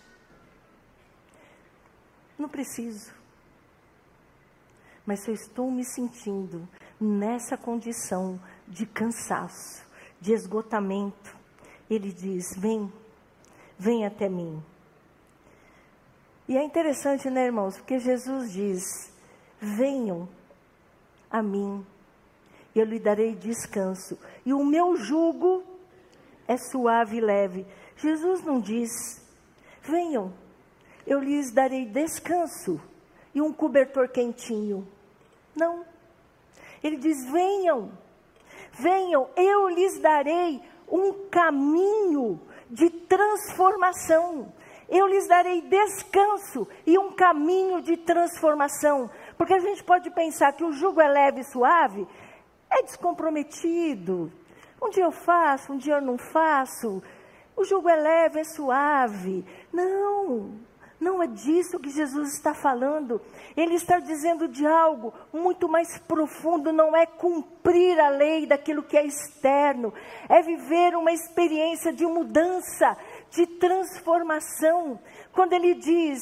não 2.38 2.48
preciso. 2.48 3.12
Mas 5.06 5.20
se 5.20 5.30
eu 5.30 5.34
estou 5.34 5.70
me 5.70 5.84
sentindo 5.84 6.68
nessa 7.00 7.56
condição 7.56 8.40
de 8.66 8.84
cansaço, 8.84 9.86
de 10.20 10.32
esgotamento, 10.32 11.36
ele 11.88 12.12
diz: 12.12 12.54
Vem, 12.56 12.92
vem 13.78 14.04
até 14.04 14.28
mim. 14.28 14.62
E 16.48 16.56
é 16.56 16.62
interessante, 16.62 17.30
né, 17.30 17.46
irmãos? 17.46 17.76
Porque 17.76 17.98
Jesus 17.98 18.52
diz: 18.52 19.12
Venham 19.60 20.28
a 21.30 21.42
mim, 21.42 21.84
eu 22.74 22.84
lhe 22.84 22.98
darei 22.98 23.34
descanso, 23.34 24.18
e 24.44 24.52
o 24.52 24.64
meu 24.64 24.96
jugo 24.96 25.62
é 26.46 26.56
suave 26.56 27.18
e 27.18 27.20
leve. 27.20 27.66
Jesus 27.96 28.42
não 28.42 28.60
diz: 28.60 28.90
Venham, 29.82 30.32
eu 31.06 31.20
lhes 31.20 31.52
darei 31.52 31.86
descanso 31.86 32.80
e 33.34 33.40
um 33.40 33.52
cobertor 33.52 34.08
quentinho. 34.08 34.86
Não. 35.54 35.84
Ele 36.82 36.96
diz: 36.96 37.24
venham, 37.30 37.90
venham, 38.72 39.28
eu 39.36 39.68
lhes 39.68 39.98
darei 40.00 40.60
um 40.90 41.28
caminho 41.28 42.40
de 42.70 42.90
transformação. 42.90 44.52
Eu 44.88 45.06
lhes 45.06 45.28
darei 45.28 45.60
descanso 45.62 46.66
e 46.86 46.98
um 46.98 47.12
caminho 47.12 47.82
de 47.82 47.96
transformação. 47.96 49.10
Porque 49.36 49.54
a 49.54 49.58
gente 49.58 49.84
pode 49.84 50.10
pensar 50.10 50.52
que 50.52 50.64
o 50.64 50.72
jugo 50.72 51.00
é 51.00 51.08
leve 51.08 51.40
e 51.40 51.44
suave, 51.44 52.06
é 52.70 52.82
descomprometido. 52.82 54.32
Um 54.80 54.90
dia 54.90 55.04
eu 55.04 55.12
faço, 55.12 55.72
um 55.72 55.76
dia 55.76 55.94
eu 55.96 56.02
não 56.02 56.16
faço. 56.16 57.02
O 57.56 57.64
jugo 57.64 57.88
é 57.88 57.96
leve, 57.96 58.40
é 58.40 58.44
suave. 58.44 59.44
Não, 59.72 60.58
não 61.00 61.22
é 61.22 61.28
disso 61.28 61.78
que 61.78 61.90
Jesus 61.90 62.34
está 62.34 62.52
falando. 62.52 63.20
Ele 63.56 63.74
está 63.74 64.00
dizendo 64.00 64.48
de 64.48 64.66
algo 64.66 65.14
muito 65.32 65.68
mais 65.68 65.96
profundo. 65.98 66.72
Não 66.72 66.96
é 66.96 67.06
cumprir 67.06 68.00
a 68.00 68.08
lei 68.08 68.46
daquilo 68.46 68.82
que 68.82 68.96
é 68.96 69.06
externo, 69.06 69.94
é 70.28 70.42
viver 70.42 70.96
uma 70.96 71.12
experiência 71.12 71.92
de 71.92 72.04
mudança, 72.04 72.96
de 73.30 73.46
transformação. 73.46 74.98
Quando 75.32 75.52
ele 75.52 75.74
diz: 75.74 76.20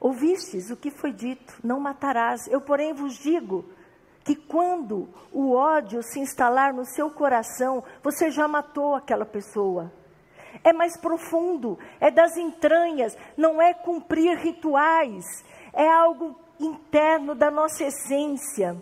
Ouvistes 0.00 0.70
o 0.70 0.76
que 0.76 0.90
foi 0.90 1.12
dito, 1.12 1.54
não 1.62 1.78
matarás. 1.78 2.48
Eu, 2.48 2.60
porém, 2.60 2.92
vos 2.92 3.14
digo 3.14 3.64
que 4.24 4.34
quando 4.34 5.08
o 5.32 5.52
ódio 5.52 6.02
se 6.02 6.18
instalar 6.18 6.74
no 6.74 6.84
seu 6.84 7.10
coração, 7.10 7.84
você 8.02 8.28
já 8.28 8.48
matou 8.48 8.96
aquela 8.96 9.24
pessoa 9.24 9.92
é 10.62 10.72
mais 10.72 10.96
profundo, 10.96 11.78
é 12.00 12.10
das 12.10 12.36
entranhas, 12.36 13.16
não 13.36 13.60
é 13.60 13.72
cumprir 13.74 14.36
rituais, 14.38 15.24
é 15.72 15.88
algo 15.88 16.38
interno 16.58 17.34
da 17.34 17.50
nossa 17.50 17.84
essência. 17.84 18.76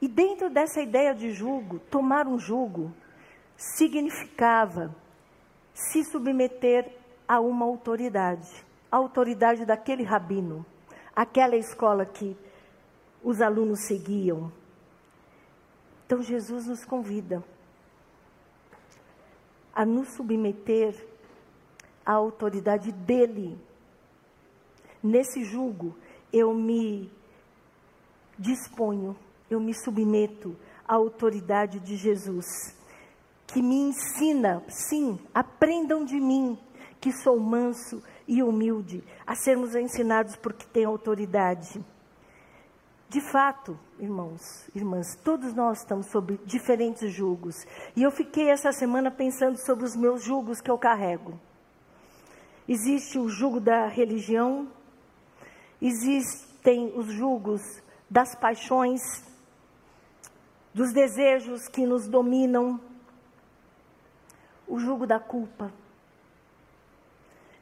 E 0.00 0.08
dentro 0.08 0.48
dessa 0.48 0.80
ideia 0.80 1.14
de 1.14 1.30
jugo, 1.30 1.78
tomar 1.90 2.26
um 2.26 2.38
jugo 2.38 2.92
significava 3.56 4.94
se 5.74 6.02
submeter 6.04 6.90
a 7.28 7.40
uma 7.40 7.66
autoridade, 7.66 8.64
a 8.90 8.96
autoridade 8.96 9.64
daquele 9.64 10.02
rabino, 10.02 10.64
aquela 11.14 11.56
escola 11.56 12.04
que 12.04 12.36
os 13.22 13.40
alunos 13.40 13.86
seguiam. 13.86 14.50
Então 16.06 16.22
Jesus 16.22 16.66
nos 16.66 16.84
convida 16.84 17.44
a 19.80 19.86
nos 19.86 20.08
submeter 20.10 20.94
à 22.04 22.12
autoridade 22.12 22.92
dele. 22.92 23.58
Nesse 25.02 25.42
julgo, 25.42 25.96
eu 26.30 26.52
me 26.52 27.10
disponho, 28.38 29.16
eu 29.48 29.58
me 29.58 29.72
submeto 29.72 30.54
à 30.86 30.96
autoridade 30.96 31.80
de 31.80 31.96
Jesus, 31.96 32.44
que 33.46 33.62
me 33.62 33.88
ensina, 33.88 34.62
sim, 34.68 35.18
aprendam 35.32 36.04
de 36.04 36.20
mim, 36.20 36.58
que 37.00 37.10
sou 37.10 37.40
manso 37.40 38.02
e 38.28 38.42
humilde, 38.42 39.02
a 39.26 39.34
sermos 39.34 39.74
ensinados 39.74 40.36
porque 40.36 40.66
tem 40.66 40.84
autoridade. 40.84 41.82
De 43.10 43.20
fato, 43.20 43.76
irmãos, 43.98 44.70
irmãs, 44.72 45.16
todos 45.16 45.52
nós 45.52 45.80
estamos 45.80 46.06
sob 46.06 46.38
diferentes 46.44 47.12
julgos. 47.12 47.66
E 47.96 48.04
eu 48.04 48.10
fiquei 48.12 48.48
essa 48.48 48.70
semana 48.70 49.10
pensando 49.10 49.58
sobre 49.58 49.84
os 49.84 49.96
meus 49.96 50.22
julgos 50.22 50.60
que 50.60 50.70
eu 50.70 50.78
carrego. 50.78 51.36
Existe 52.68 53.18
o 53.18 53.28
jugo 53.28 53.58
da 53.58 53.88
religião, 53.88 54.70
existem 55.82 56.92
os 56.96 57.06
julgos 57.06 57.82
das 58.08 58.36
paixões, 58.36 59.00
dos 60.72 60.92
desejos 60.92 61.66
que 61.66 61.84
nos 61.84 62.06
dominam, 62.06 62.80
o 64.68 64.78
jugo 64.78 65.04
da 65.04 65.18
culpa. 65.18 65.72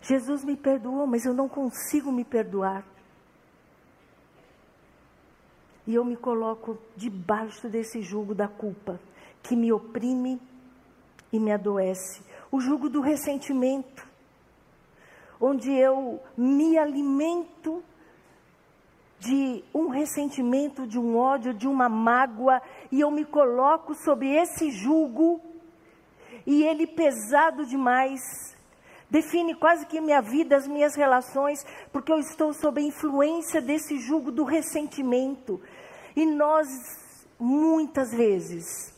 Jesus 0.02 0.44
me 0.44 0.58
perdoou, 0.58 1.06
mas 1.06 1.24
eu 1.24 1.32
não 1.32 1.48
consigo 1.48 2.12
me 2.12 2.22
perdoar 2.22 2.84
e 5.88 5.94
eu 5.94 6.04
me 6.04 6.18
coloco 6.18 6.76
debaixo 6.94 7.66
desse 7.66 8.02
jugo 8.02 8.34
da 8.34 8.46
culpa, 8.46 9.00
que 9.42 9.56
me 9.56 9.72
oprime 9.72 10.38
e 11.32 11.40
me 11.40 11.50
adoece. 11.50 12.22
O 12.52 12.60
jugo 12.60 12.90
do 12.90 13.00
ressentimento, 13.00 14.06
onde 15.40 15.72
eu 15.72 16.20
me 16.36 16.76
alimento 16.76 17.82
de 19.18 19.64
um 19.74 19.88
ressentimento, 19.88 20.86
de 20.86 20.98
um 20.98 21.16
ódio, 21.16 21.54
de 21.54 21.66
uma 21.66 21.88
mágoa, 21.88 22.60
e 22.92 23.00
eu 23.00 23.10
me 23.10 23.24
coloco 23.24 23.94
sobre 23.94 24.28
esse 24.28 24.70
jugo, 24.70 25.40
e 26.46 26.64
ele 26.64 26.86
pesado 26.86 27.64
demais, 27.64 28.20
define 29.08 29.54
quase 29.54 29.86
que 29.86 30.02
minha 30.02 30.20
vida, 30.20 30.54
as 30.54 30.68
minhas 30.68 30.94
relações, 30.94 31.64
porque 31.90 32.12
eu 32.12 32.18
estou 32.18 32.52
sob 32.52 32.78
a 32.78 32.84
influência 32.84 33.62
desse 33.62 33.98
jugo 33.98 34.30
do 34.30 34.44
ressentimento. 34.44 35.58
E 36.18 36.26
nós, 36.26 36.66
muitas 37.38 38.10
vezes, 38.10 38.92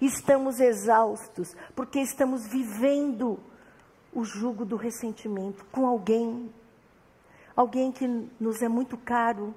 estamos 0.00 0.58
exaustos 0.58 1.56
porque 1.76 2.00
estamos 2.00 2.44
vivendo 2.48 3.38
o 4.12 4.24
jugo 4.24 4.64
do 4.64 4.74
ressentimento 4.74 5.64
com 5.66 5.86
alguém, 5.86 6.52
alguém 7.54 7.92
que 7.92 8.08
nos 8.40 8.62
é 8.62 8.68
muito 8.68 8.98
caro 8.98 9.54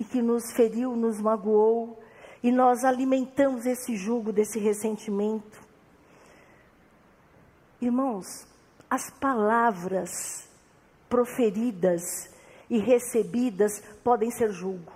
e 0.00 0.04
que 0.04 0.22
nos 0.22 0.50
feriu, 0.52 0.96
nos 0.96 1.20
magoou, 1.20 2.02
e 2.42 2.50
nós 2.50 2.82
alimentamos 2.82 3.66
esse 3.66 3.96
jugo 3.96 4.32
desse 4.32 4.58
ressentimento. 4.58 5.60
Irmãos, 7.82 8.46
as 8.88 9.10
palavras 9.10 10.48
proferidas 11.06 12.30
e 12.70 12.78
recebidas 12.78 13.82
podem 14.02 14.30
ser 14.30 14.50
julgo 14.52 14.95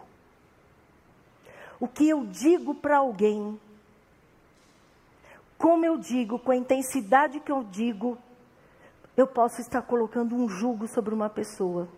o 1.81 1.89
que 1.89 2.07
eu 2.07 2.27
digo 2.27 2.75
para 2.75 2.99
alguém, 2.99 3.59
como 5.57 5.85
eu 5.85 5.97
digo, 5.97 6.39
com 6.39 6.53
a 6.53 6.57
intensidade 6.57 7.41
que 7.41 7.51
eu 7.51 7.65
digo, 7.65 8.19
eu 9.17 9.27
posso 9.27 9.61
estar 9.61 9.83
colocando 9.83 10.35
um 10.35 10.49
jugo 10.49 10.87
sobre 10.87 11.15
uma 11.15 11.29
pessoa. 11.29 11.89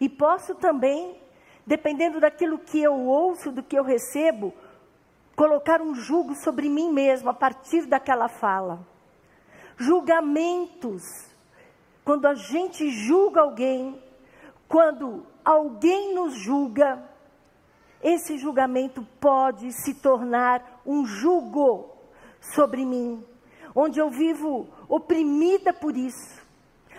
E 0.00 0.08
posso 0.08 0.54
também, 0.54 1.16
dependendo 1.66 2.20
daquilo 2.20 2.58
que 2.58 2.82
eu 2.82 2.94
ouço, 2.94 3.52
do 3.52 3.62
que 3.62 3.78
eu 3.78 3.84
recebo, 3.84 4.52
colocar 5.36 5.80
um 5.80 5.94
jugo 5.94 6.34
sobre 6.34 6.68
mim 6.68 6.90
mesmo 6.92 7.30
a 7.30 7.34
partir 7.34 7.86
daquela 7.86 8.28
fala. 8.28 8.86
Julgamentos. 9.76 11.02
Quando 12.04 12.26
a 12.26 12.34
gente 12.34 12.90
julga 12.90 13.42
alguém, 13.42 14.02
quando 14.68 15.26
alguém 15.44 16.14
nos 16.14 16.34
julga, 16.34 17.11
esse 18.02 18.36
julgamento 18.36 19.06
pode 19.20 19.72
se 19.72 19.94
tornar 19.94 20.82
um 20.84 21.06
jugo 21.06 21.88
sobre 22.40 22.84
mim, 22.84 23.24
onde 23.74 24.00
eu 24.00 24.10
vivo 24.10 24.68
oprimida 24.88 25.72
por 25.72 25.96
isso, 25.96 26.42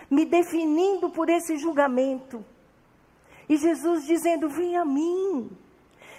me 0.09 0.25
definindo 0.25 1.09
por 1.09 1.29
esse 1.29 1.57
julgamento. 1.57 2.43
E 3.49 3.57
Jesus 3.57 4.05
dizendo: 4.05 4.47
Vem 4.47 4.77
a 4.77 4.85
mim, 4.85 5.51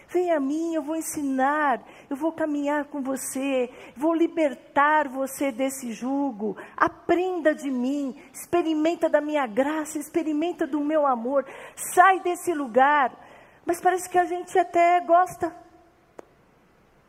vem 0.09 0.31
a 0.31 0.39
mim, 0.39 0.75
eu 0.75 0.83
vou 0.83 0.97
ensinar, 0.97 1.83
eu 2.11 2.17
vou 2.17 2.31
caminhar 2.31 2.85
com 2.85 3.01
você, 3.01 3.71
vou 3.97 4.13
libertar 4.13 5.09
você 5.09 5.51
desse 5.51 5.93
jugo. 5.93 6.57
Aprenda 6.77 7.55
de 7.55 7.71
mim, 7.71 8.15
experimenta 8.33 9.09
da 9.09 9.21
minha 9.21 9.47
graça, 9.47 9.99
experimenta 9.99 10.67
do 10.67 10.81
meu 10.81 11.07
amor. 11.07 11.47
Sai 11.75 12.21
desse 12.21 12.53
lugar. 12.53 13.24
Mas 13.67 13.81
parece 13.81 14.09
que 14.09 14.19
a 14.19 14.25
gente 14.25 14.59
até 14.59 15.01
gosta 15.01 15.55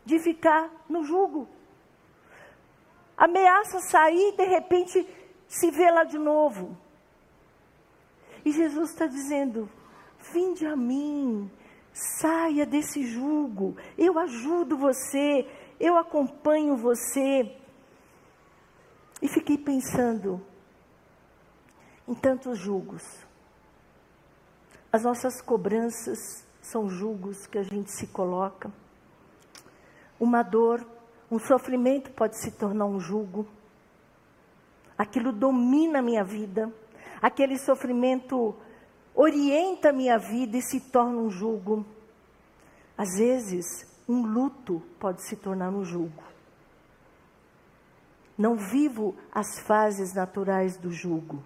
de 0.06 0.20
ficar 0.20 0.70
no 0.88 1.04
jugo 1.04 1.48
ameaça 3.18 3.80
sair 3.80 4.36
de 4.36 4.44
repente 4.46 5.08
se 5.48 5.72
vê 5.72 5.90
lá 5.90 6.04
de 6.04 6.18
novo. 6.18 6.78
E 8.44 8.52
Jesus 8.52 8.92
está 8.92 9.08
dizendo: 9.08 9.70
Vinde 10.34 10.66
a 10.66 10.76
mim, 10.76 11.50
saia 11.94 12.66
desse 12.66 13.06
jugo, 13.06 13.76
eu 13.98 14.20
ajudo 14.20 14.78
você, 14.78 15.48
eu 15.80 15.98
acompanho 15.98 16.76
você. 16.76 17.56
E 19.22 19.28
fiquei 19.28 19.58
pensando 19.58 20.46
em 22.08 22.14
tantos 22.14 22.60
julgos. 22.60 23.04
As 24.92 25.04
nossas 25.04 25.42
cobranças 25.42 26.45
são 26.66 26.90
julgos 26.90 27.46
que 27.46 27.58
a 27.58 27.64
gente 27.64 27.92
se 27.92 28.08
coloca. 28.08 28.72
Uma 30.20 30.44
dor 30.44 30.86
um 31.30 31.40
sofrimento 31.40 32.12
pode 32.12 32.38
se 32.38 32.52
tornar 32.52 32.86
um 32.86 33.00
jugo. 33.00 33.48
Aquilo 34.98 35.32
domina 35.32 36.00
a 36.00 36.02
minha 36.02 36.24
vida. 36.24 36.72
Aquele 37.22 37.58
sofrimento 37.58 38.56
orienta 39.14 39.90
a 39.90 39.94
minha 39.94 40.18
vida 40.18 40.58
e 40.58 40.62
se 40.62 40.80
torna 40.80 41.18
um 41.18 41.30
jugo. 41.30 41.86
Às 42.98 43.18
vezes, 43.18 43.66
um 44.08 44.26
luto 44.26 44.82
pode 45.00 45.24
se 45.24 45.36
tornar 45.36 45.70
um 45.70 45.84
jugo. 45.84 46.24
Não 48.38 48.56
vivo 48.56 49.16
as 49.32 49.60
fases 49.60 50.14
naturais 50.14 50.78
do 50.78 50.92
jugo. 50.92 51.42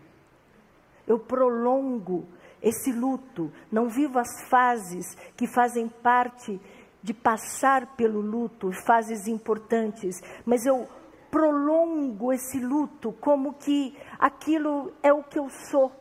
Eu 1.07 1.19
prolongo 1.19 2.27
esse 2.61 2.91
luto, 2.91 3.51
não 3.71 3.87
vivo 3.87 4.19
as 4.19 4.43
fases 4.49 5.15
que 5.35 5.47
fazem 5.47 5.87
parte 5.87 6.59
de 7.01 7.13
passar 7.13 7.95
pelo 7.95 8.19
luto, 8.19 8.71
fases 8.85 9.27
importantes, 9.27 10.21
mas 10.45 10.65
eu 10.65 10.87
prolongo 11.31 12.33
esse 12.33 12.59
luto 12.59 13.13
como 13.13 13.53
que 13.53 13.97
aquilo 14.17 14.91
é 15.01 15.13
o 15.13 15.23
que 15.23 15.39
eu 15.39 15.49
sou. 15.49 15.91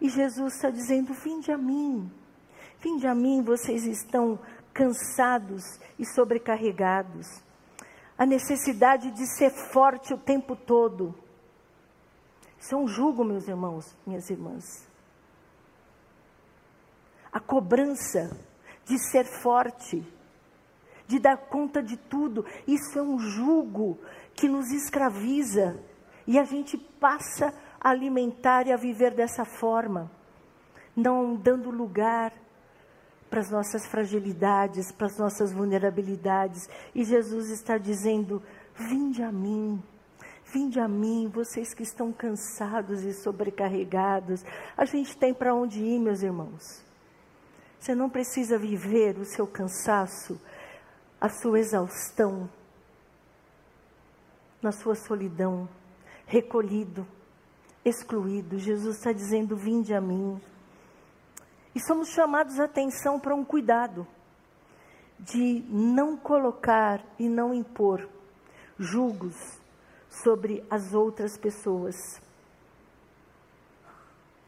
E 0.00 0.08
Jesus 0.08 0.54
está 0.54 0.70
dizendo: 0.70 1.14
Vinde 1.14 1.52
a 1.52 1.58
mim, 1.58 2.10
vinde 2.80 3.06
a 3.06 3.14
mim, 3.14 3.42
vocês 3.42 3.86
estão 3.86 4.38
cansados 4.72 5.62
e 5.98 6.04
sobrecarregados. 6.04 7.26
A 8.18 8.26
necessidade 8.26 9.10
de 9.12 9.26
ser 9.36 9.50
forte 9.50 10.12
o 10.12 10.18
tempo 10.18 10.56
todo. 10.56 11.14
Isso 12.58 12.74
é 12.74 12.78
um 12.78 12.86
jugo, 12.86 13.24
meus 13.24 13.48
irmãos, 13.48 13.96
minhas 14.06 14.28
irmãs. 14.30 14.91
A 17.32 17.40
cobrança 17.40 18.30
de 18.84 18.98
ser 18.98 19.24
forte, 19.24 20.04
de 21.06 21.18
dar 21.18 21.36
conta 21.36 21.82
de 21.82 21.96
tudo. 21.96 22.44
Isso 22.66 22.98
é 22.98 23.02
um 23.02 23.18
jugo 23.18 23.98
que 24.34 24.48
nos 24.48 24.70
escraviza 24.70 25.78
e 26.26 26.38
a 26.38 26.44
gente 26.44 26.76
passa 26.76 27.52
a 27.80 27.90
alimentar 27.90 28.66
e 28.66 28.72
a 28.72 28.76
viver 28.76 29.14
dessa 29.14 29.44
forma, 29.44 30.10
não 30.94 31.34
dando 31.34 31.70
lugar 31.70 32.32
para 33.28 33.40
as 33.40 33.50
nossas 33.50 33.86
fragilidades, 33.86 34.92
para 34.92 35.06
as 35.06 35.18
nossas 35.18 35.52
vulnerabilidades. 35.52 36.68
E 36.94 37.02
Jesus 37.02 37.50
está 37.50 37.78
dizendo: 37.78 38.42
Vinde 38.76 39.22
a 39.22 39.32
mim. 39.32 39.82
Vinde 40.52 40.78
a 40.78 40.86
mim, 40.86 41.30
vocês 41.32 41.72
que 41.72 41.82
estão 41.82 42.12
cansados 42.12 43.04
e 43.04 43.14
sobrecarregados. 43.14 44.44
A 44.76 44.84
gente 44.84 45.16
tem 45.16 45.32
para 45.32 45.54
onde 45.54 45.82
ir, 45.82 45.98
meus 45.98 46.22
irmãos. 46.22 46.91
Você 47.82 47.96
não 47.96 48.08
precisa 48.08 48.56
viver 48.56 49.18
o 49.18 49.24
seu 49.24 49.44
cansaço, 49.44 50.40
a 51.20 51.28
sua 51.28 51.58
exaustão, 51.58 52.48
na 54.62 54.70
sua 54.70 54.94
solidão, 54.94 55.68
recolhido, 56.24 57.04
excluído. 57.84 58.56
Jesus 58.56 58.98
está 58.98 59.10
dizendo: 59.10 59.56
Vinde 59.56 59.92
a 59.92 60.00
mim. 60.00 60.40
E 61.74 61.80
somos 61.80 62.10
chamados 62.10 62.60
a 62.60 62.66
atenção 62.66 63.18
para 63.18 63.34
um 63.34 63.44
cuidado 63.44 64.06
de 65.18 65.64
não 65.68 66.16
colocar 66.16 67.04
e 67.18 67.28
não 67.28 67.52
impor 67.52 68.08
julgos 68.78 69.58
sobre 70.08 70.64
as 70.70 70.94
outras 70.94 71.36
pessoas. 71.36 71.96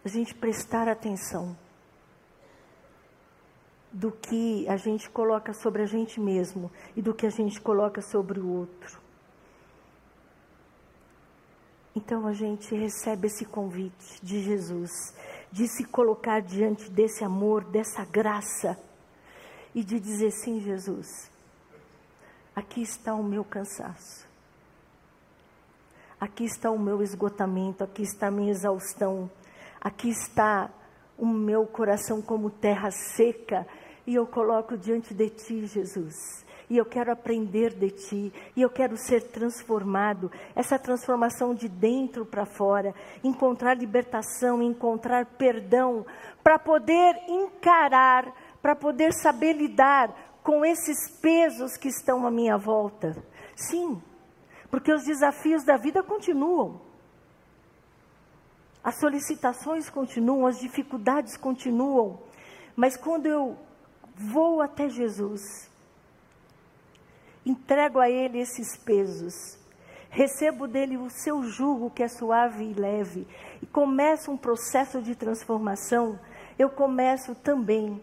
A 0.05 0.09
gente 0.09 0.33
prestar 0.37 0.87
atenção 0.87 1.64
do 3.95 4.11
que 4.11 4.69
a 4.69 4.77
gente 4.77 5.09
coloca 5.09 5.55
sobre 5.55 5.83
a 5.83 5.87
gente 5.87 6.21
mesmo 6.21 6.69
e 6.97 7.01
do 7.01 7.15
que 7.15 7.25
a 7.25 7.31
gente 7.31 7.61
coloca 7.61 8.03
sobre 8.03 8.41
o 8.41 8.49
outro. 8.49 8.99
Então 11.95 12.27
a 12.27 12.33
gente 12.33 12.75
recebe 12.75 13.29
esse 13.29 13.45
convite 13.45 14.19
de 14.21 14.43
Jesus, 14.43 14.91
de 15.53 15.69
se 15.69 15.85
colocar 15.85 16.41
diante 16.41 16.91
desse 16.91 17.23
amor, 17.23 17.63
dessa 17.63 18.05
graça, 18.05 18.77
e 19.73 19.85
de 19.85 20.01
dizer: 20.01 20.33
sim, 20.33 20.61
Jesus, 20.61 21.31
aqui 22.55 22.83
está 22.83 23.15
o 23.15 23.23
meu 23.23 23.45
cansaço, 23.45 24.27
aqui 26.19 26.45
está 26.45 26.69
o 26.69 26.79
meu 26.79 27.01
esgotamento, 27.01 27.85
aqui 27.85 28.03
está 28.03 28.27
a 28.27 28.31
minha 28.33 28.51
exaustão, 28.51 29.31
aqui 29.81 30.09
está 30.09 30.69
o 31.17 31.27
meu 31.27 31.65
coração 31.65 32.21
como 32.21 32.51
terra 32.51 32.91
seca 32.91 33.65
e 34.07 34.15
eu 34.15 34.27
coloco 34.27 34.77
diante 34.77 35.15
de 35.15 35.31
ti, 35.31 35.67
Jesus. 35.67 36.45
E 36.69 36.77
eu 36.79 36.87
quero 36.87 37.13
aprender 37.13 37.75
de 37.75 37.91
ti, 37.91 38.33
e 38.57 38.63
eu 38.63 38.71
quero 38.71 38.97
ser 38.97 39.23
transformado, 39.29 40.33
essa 40.55 40.79
transformação 40.79 41.55
de 41.55 41.69
dentro 41.69 42.25
para 42.25 42.47
fora, 42.47 42.95
encontrar 43.23 43.75
libertação, 43.75 44.63
encontrar 44.63 45.27
perdão, 45.27 46.07
para 46.43 46.59
poder 46.59 47.17
encarar, 47.29 48.35
para 48.63 48.75
poder 48.75 49.13
saber 49.13 49.53
lidar 49.53 50.15
com 50.43 50.65
esses 50.65 51.11
pesos 51.21 51.77
que 51.77 51.89
estão 51.89 52.27
à 52.27 52.31
minha 52.31 52.57
volta. 52.57 53.15
Sim, 53.55 54.03
porque 54.71 54.93
os 54.93 55.05
desafios 55.05 55.65
da 55.65 55.77
vida 55.77 56.03
continuam. 56.03 56.81
As 58.83 58.97
solicitações 58.97 59.89
continuam, 59.89 60.47
as 60.47 60.59
dificuldades 60.59 61.37
continuam. 61.37 62.21
Mas 62.77 62.97
quando 62.97 63.27
eu 63.27 63.57
vou 64.15 64.61
até 64.61 64.89
Jesus, 64.89 65.71
entrego 67.45 67.99
a 67.99 68.09
Ele 68.09 68.39
esses 68.39 68.77
pesos, 68.77 69.59
recebo 70.09 70.69
dele 70.69 70.97
o 70.97 71.11
seu 71.11 71.43
jugo 71.43 71.91
que 71.91 72.03
é 72.03 72.09
suave 72.09 72.65
e 72.65 72.73
leve, 72.73 73.27
e 73.61 73.67
começo 73.67 74.31
um 74.31 74.37
processo 74.37 75.03
de 75.03 75.15
transformação, 75.15 76.19
eu 76.59 76.71
começo 76.71 77.35
também 77.35 78.01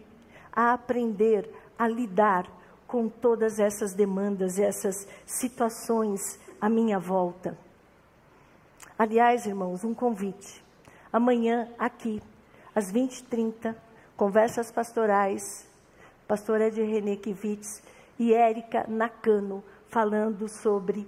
a 0.52 0.74
aprender 0.74 1.50
a 1.78 1.88
lidar 1.88 2.46
com 2.86 3.08
todas 3.08 3.58
essas 3.58 3.94
demandas, 3.94 4.58
essas 4.58 5.08
situações 5.24 6.38
à 6.60 6.68
minha 6.68 6.98
volta. 6.98 7.56
Aliás, 8.98 9.46
irmãos, 9.46 9.82
um 9.82 9.94
convite. 9.94 10.62
Amanhã, 11.10 11.68
aqui, 11.78 12.22
às 12.74 12.92
20h30, 12.92 13.74
conversas 14.16 14.70
pastorais 14.70 15.66
pastor 16.32 16.62
Ed 16.62 16.80
René 16.80 17.16
Kivitz 17.16 17.82
e 18.18 18.32
Érica 18.32 18.86
Nakano, 18.88 19.62
falando 19.88 20.48
sobre 20.48 21.06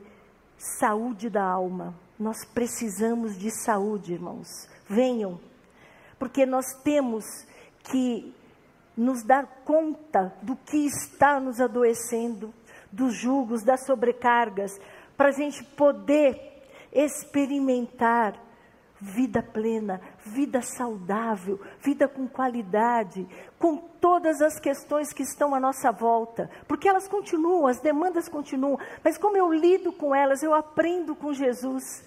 saúde 0.79 1.31
da 1.31 1.43
alma. 1.43 1.95
Nós 2.19 2.45
precisamos 2.45 3.35
de 3.39 3.51
saúde, 3.51 4.13
irmãos. 4.13 4.69
Venham, 4.87 5.41
porque 6.19 6.45
nós 6.45 6.67
temos 6.85 7.25
que 7.85 8.35
nos 8.95 9.23
dar 9.23 9.47
conta 9.65 10.31
do 10.43 10.57
que 10.57 10.85
está 10.85 11.41
nos 11.41 11.59
adoecendo, 11.59 12.53
dos 12.93 13.17
julgos, 13.17 13.63
das 13.63 13.87
sobrecargas, 13.87 14.79
para 15.17 15.31
a 15.31 15.33
gente 15.33 15.65
poder 15.65 16.69
experimentar 16.93 18.39
vida 19.05 19.43
plena, 19.43 20.01
vida 20.25 20.63
saudável, 20.63 21.61
vida 21.79 22.09
com 22.09 22.27
qualidade, 22.27 23.29
com 23.59 23.77
todas 23.77 24.41
as 24.41 24.59
questões 24.59 25.13
que 25.13 25.23
estão 25.23 25.55
à 25.55 25.61
nossa 25.61 25.93
volta, 25.93 26.51
porque 26.67 26.89
elas 26.89 27.07
continuam, 27.07 27.67
as 27.67 27.79
demandas 27.81 28.31
continuam, 28.31 28.79
mas 29.05 29.19
como 29.19 29.37
eu 29.37 29.53
lido 29.53 29.93
com 29.93 30.15
elas, 30.15 30.43
eu 30.43 30.55
aprendo 30.55 31.15
com 31.15 31.35
Jesus, 31.35 32.03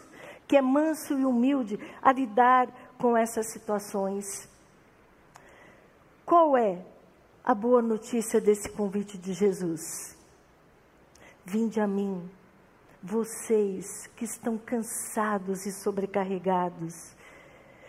que 0.48 0.58
é 0.58 0.62
manso 0.62 1.14
e 1.14 1.24
humilde, 1.24 1.80
a 2.02 2.12
lidar 2.12 2.68
com 2.98 3.16
essas 3.16 3.52
situações. 3.52 4.50
Qual 6.26 6.58
é 6.58 6.84
a 7.44 7.54
boa 7.54 7.82
notícia 7.82 8.42
desse 8.42 8.70
convite 8.70 9.20
de 9.20 9.34
Jesus? 9.34 10.18
Vinde 11.46 11.80
a 11.80 11.88
mim, 11.88 12.28
vocês 13.02 14.08
que 14.16 14.26
estão 14.26 14.58
cansados 14.58 15.66
e 15.66 15.72
sobrecarregados. 15.72 17.16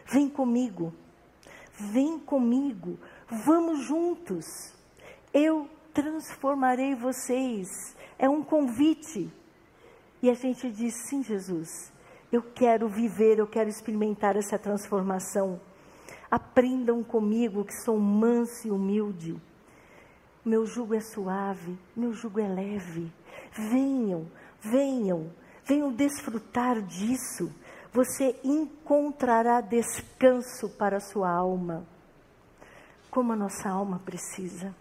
Vem 0.07 0.29
comigo, 0.29 0.93
vem 1.73 2.19
comigo, 2.19 2.99
vamos 3.29 3.81
juntos. 3.87 4.75
Eu 5.33 5.69
transformarei 5.93 6.95
vocês. 6.95 7.97
É 8.19 8.29
um 8.29 8.43
convite. 8.43 9.31
E 10.23 10.31
a 10.31 10.35
gente 10.35 10.71
diz: 10.71 10.95
sim, 11.09 11.23
Jesus, 11.23 11.93
eu 12.33 12.43
quero 12.43 12.89
viver, 12.89 13.39
eu 13.39 13.47
quero 13.47 13.69
experimentar 13.69 14.37
essa 14.37 14.59
transformação. 14.59 15.61
Aprendam 16.31 17.03
comigo 17.03 17.65
que 17.65 17.75
sou 17.75 17.99
manso 17.99 18.69
e 18.69 18.71
humilde. 18.71 19.41
Meu 20.45 20.67
jugo 20.67 20.95
é 20.95 21.01
suave, 21.01 21.79
meu 21.97 22.13
jugo 22.13 22.41
é 22.41 22.49
leve. 22.49 23.13
Venham, 23.53 24.27
venham, 24.61 25.31
venham 25.65 25.93
desfrutar 25.93 26.81
disso. 26.83 27.53
Você 27.93 28.39
encontrará 28.45 29.61
descanso 29.61 30.69
para 30.71 30.99
a 30.99 31.01
sua 31.01 31.31
alma. 31.31 31.87
Como 33.11 33.33
a 33.33 33.37
nossa 33.37 33.69
alma 33.69 33.99
precisa. 34.05 34.75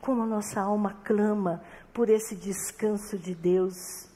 Como 0.00 0.22
a 0.22 0.26
nossa 0.26 0.60
alma 0.60 0.96
clama 1.04 1.62
por 1.92 2.08
esse 2.08 2.34
descanso 2.34 3.18
de 3.18 3.34
Deus. 3.34 4.08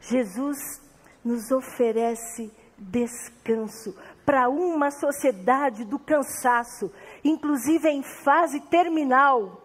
Jesus 0.00 0.80
nos 1.24 1.50
oferece 1.50 2.50
descanso 2.78 3.94
para 4.24 4.48
uma 4.48 4.90
sociedade 4.90 5.84
do 5.84 5.98
cansaço, 5.98 6.90
inclusive 7.22 7.88
em 7.88 8.02
fase 8.02 8.60
terminal. 8.60 9.60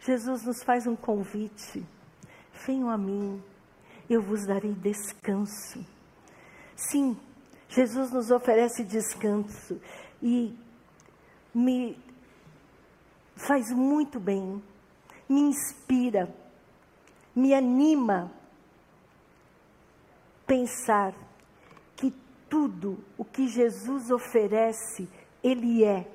Jesus 0.00 0.44
nos 0.44 0.62
faz 0.62 0.86
um 0.86 0.96
convite: 0.96 1.86
venham 2.66 2.90
a 2.90 2.98
mim, 2.98 3.42
eu 4.08 4.20
vos 4.20 4.46
darei 4.46 4.72
descanso. 4.72 5.84
Sim, 6.76 7.16
Jesus 7.68 8.10
nos 8.10 8.30
oferece 8.30 8.84
descanso 8.84 9.80
e 10.22 10.54
me 11.54 11.98
faz 13.36 13.70
muito 13.70 14.20
bem, 14.20 14.62
me 15.28 15.40
inspira, 15.40 16.32
me 17.34 17.54
anima 17.54 18.30
pensar 20.46 21.14
que 21.96 22.12
tudo 22.48 22.98
o 23.16 23.24
que 23.24 23.48
Jesus 23.48 24.10
oferece, 24.10 25.08
Ele 25.42 25.84
é. 25.84 26.06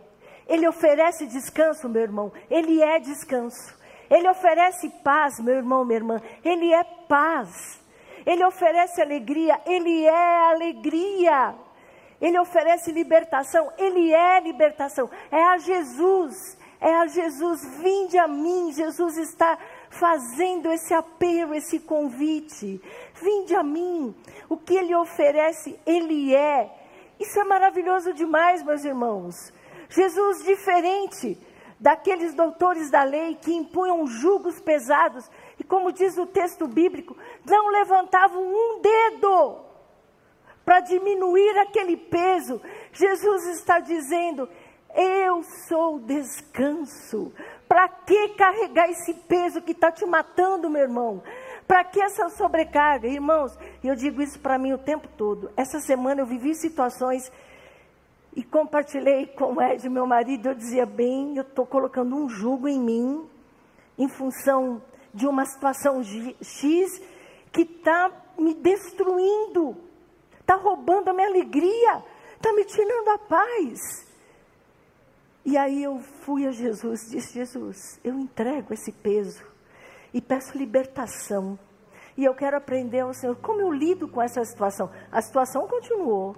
Ele 0.47 0.67
oferece 0.67 1.25
descanso, 1.25 1.89
meu 1.89 2.03
irmão, 2.03 2.31
Ele 2.49 2.81
é 2.81 2.99
descanso. 2.99 3.76
Ele 4.09 4.29
oferece 4.29 4.89
paz, 5.03 5.39
meu 5.39 5.55
irmão, 5.55 5.83
minha 5.83 5.99
irmã, 5.99 6.21
Ele 6.43 6.73
é 6.73 6.83
paz. 6.83 7.81
Ele 8.25 8.43
oferece 8.43 9.01
alegria, 9.01 9.59
Ele 9.65 10.05
é 10.05 10.49
alegria. 10.51 11.55
Ele 12.19 12.39
oferece 12.39 12.91
libertação, 12.91 13.71
Ele 13.77 14.13
é 14.13 14.39
libertação. 14.39 15.09
É 15.31 15.43
a 15.43 15.57
Jesus, 15.57 16.57
é 16.79 16.93
a 16.93 17.07
Jesus, 17.07 17.65
vinde 17.77 18.17
a 18.17 18.27
mim. 18.27 18.71
Jesus 18.71 19.17
está 19.17 19.57
fazendo 19.89 20.71
esse 20.71 20.93
apelo, 20.93 21.53
esse 21.53 21.79
convite. 21.79 22.81
Vinde 23.21 23.55
a 23.55 23.63
mim. 23.63 24.15
O 24.49 24.57
que 24.57 24.75
Ele 24.75 24.95
oferece, 24.95 25.79
Ele 25.85 26.35
é. 26.35 26.69
Isso 27.19 27.39
é 27.39 27.43
maravilhoso 27.43 28.13
demais, 28.13 28.63
meus 28.63 28.83
irmãos. 28.83 29.53
Jesus 29.89 30.43
diferente 30.43 31.37
daqueles 31.79 32.33
doutores 32.33 32.89
da 32.89 33.03
lei 33.03 33.35
que 33.35 33.53
impunham 33.53 34.05
julgos 34.07 34.59
pesados 34.59 35.29
e, 35.59 35.63
como 35.63 35.91
diz 35.91 36.17
o 36.17 36.25
texto 36.25 36.67
bíblico, 36.67 37.15
não 37.45 37.69
levantavam 37.69 38.43
um 38.43 38.81
dedo 38.81 39.67
para 40.65 40.81
diminuir 40.81 41.57
aquele 41.59 41.95
peso. 41.95 42.61
Jesus 42.91 43.47
está 43.47 43.79
dizendo: 43.79 44.49
Eu 44.93 45.43
sou 45.67 45.99
descanso. 45.99 47.31
Para 47.67 47.89
que 47.89 48.29
carregar 48.29 48.89
esse 48.89 49.13
peso 49.13 49.61
que 49.61 49.73
está 49.73 49.91
te 49.91 50.05
matando, 50.05 50.69
meu 50.69 50.81
irmão? 50.81 51.21
Para 51.67 51.83
que 51.83 52.01
essa 52.01 52.29
sobrecarga? 52.29 53.07
Irmãos, 53.07 53.57
eu 53.83 53.93
digo 53.93 54.21
isso 54.21 54.39
para 54.39 54.57
mim 54.57 54.71
o 54.71 54.77
tempo 54.77 55.07
todo. 55.17 55.51
Essa 55.57 55.81
semana 55.81 56.21
eu 56.21 56.25
vivi 56.25 56.55
situações 56.55 57.29
e 58.37 58.43
compartilhei 58.43 59.25
com 59.25 59.55
o 59.55 59.61
Ed, 59.63 59.89
meu 59.89 60.05
marido, 60.05 60.49
eu 60.49 60.53
dizia, 60.53 60.85
bem, 60.85 61.35
eu 61.35 61.41
estou 61.41 61.65
colocando 61.65 62.15
um 62.15 62.29
jugo 62.29 62.67
em 62.67 62.79
mim, 62.79 63.27
em 63.97 64.07
função 64.07 64.79
de 65.11 65.25
uma 65.25 65.43
situação 65.43 66.03
X, 66.03 67.01
que 67.51 67.63
está 67.63 68.11
me 68.37 68.53
destruindo, 68.53 69.75
está 70.39 70.53
roubando 70.53 71.09
a 71.09 71.13
minha 71.13 71.27
alegria, 71.27 72.03
está 72.35 72.53
me 72.53 72.63
tirando 72.63 73.07
a 73.09 73.17
paz. 73.17 74.07
E 75.43 75.57
aí 75.57 75.81
eu 75.81 75.97
fui 75.97 76.45
a 76.45 76.51
Jesus, 76.51 77.09
disse, 77.09 77.33
Jesus, 77.33 77.99
eu 78.03 78.19
entrego 78.19 78.71
esse 78.71 78.91
peso 78.91 79.43
e 80.13 80.21
peço 80.21 80.55
libertação. 80.55 81.57
E 82.15 82.23
eu 82.23 82.35
quero 82.35 82.55
aprender 82.55 82.99
ao 82.99 83.15
Senhor 83.15 83.35
como 83.37 83.61
eu 83.61 83.71
lido 83.71 84.07
com 84.07 84.21
essa 84.21 84.45
situação. 84.45 84.91
A 85.11 85.23
situação 85.23 85.67
continuou. 85.67 86.35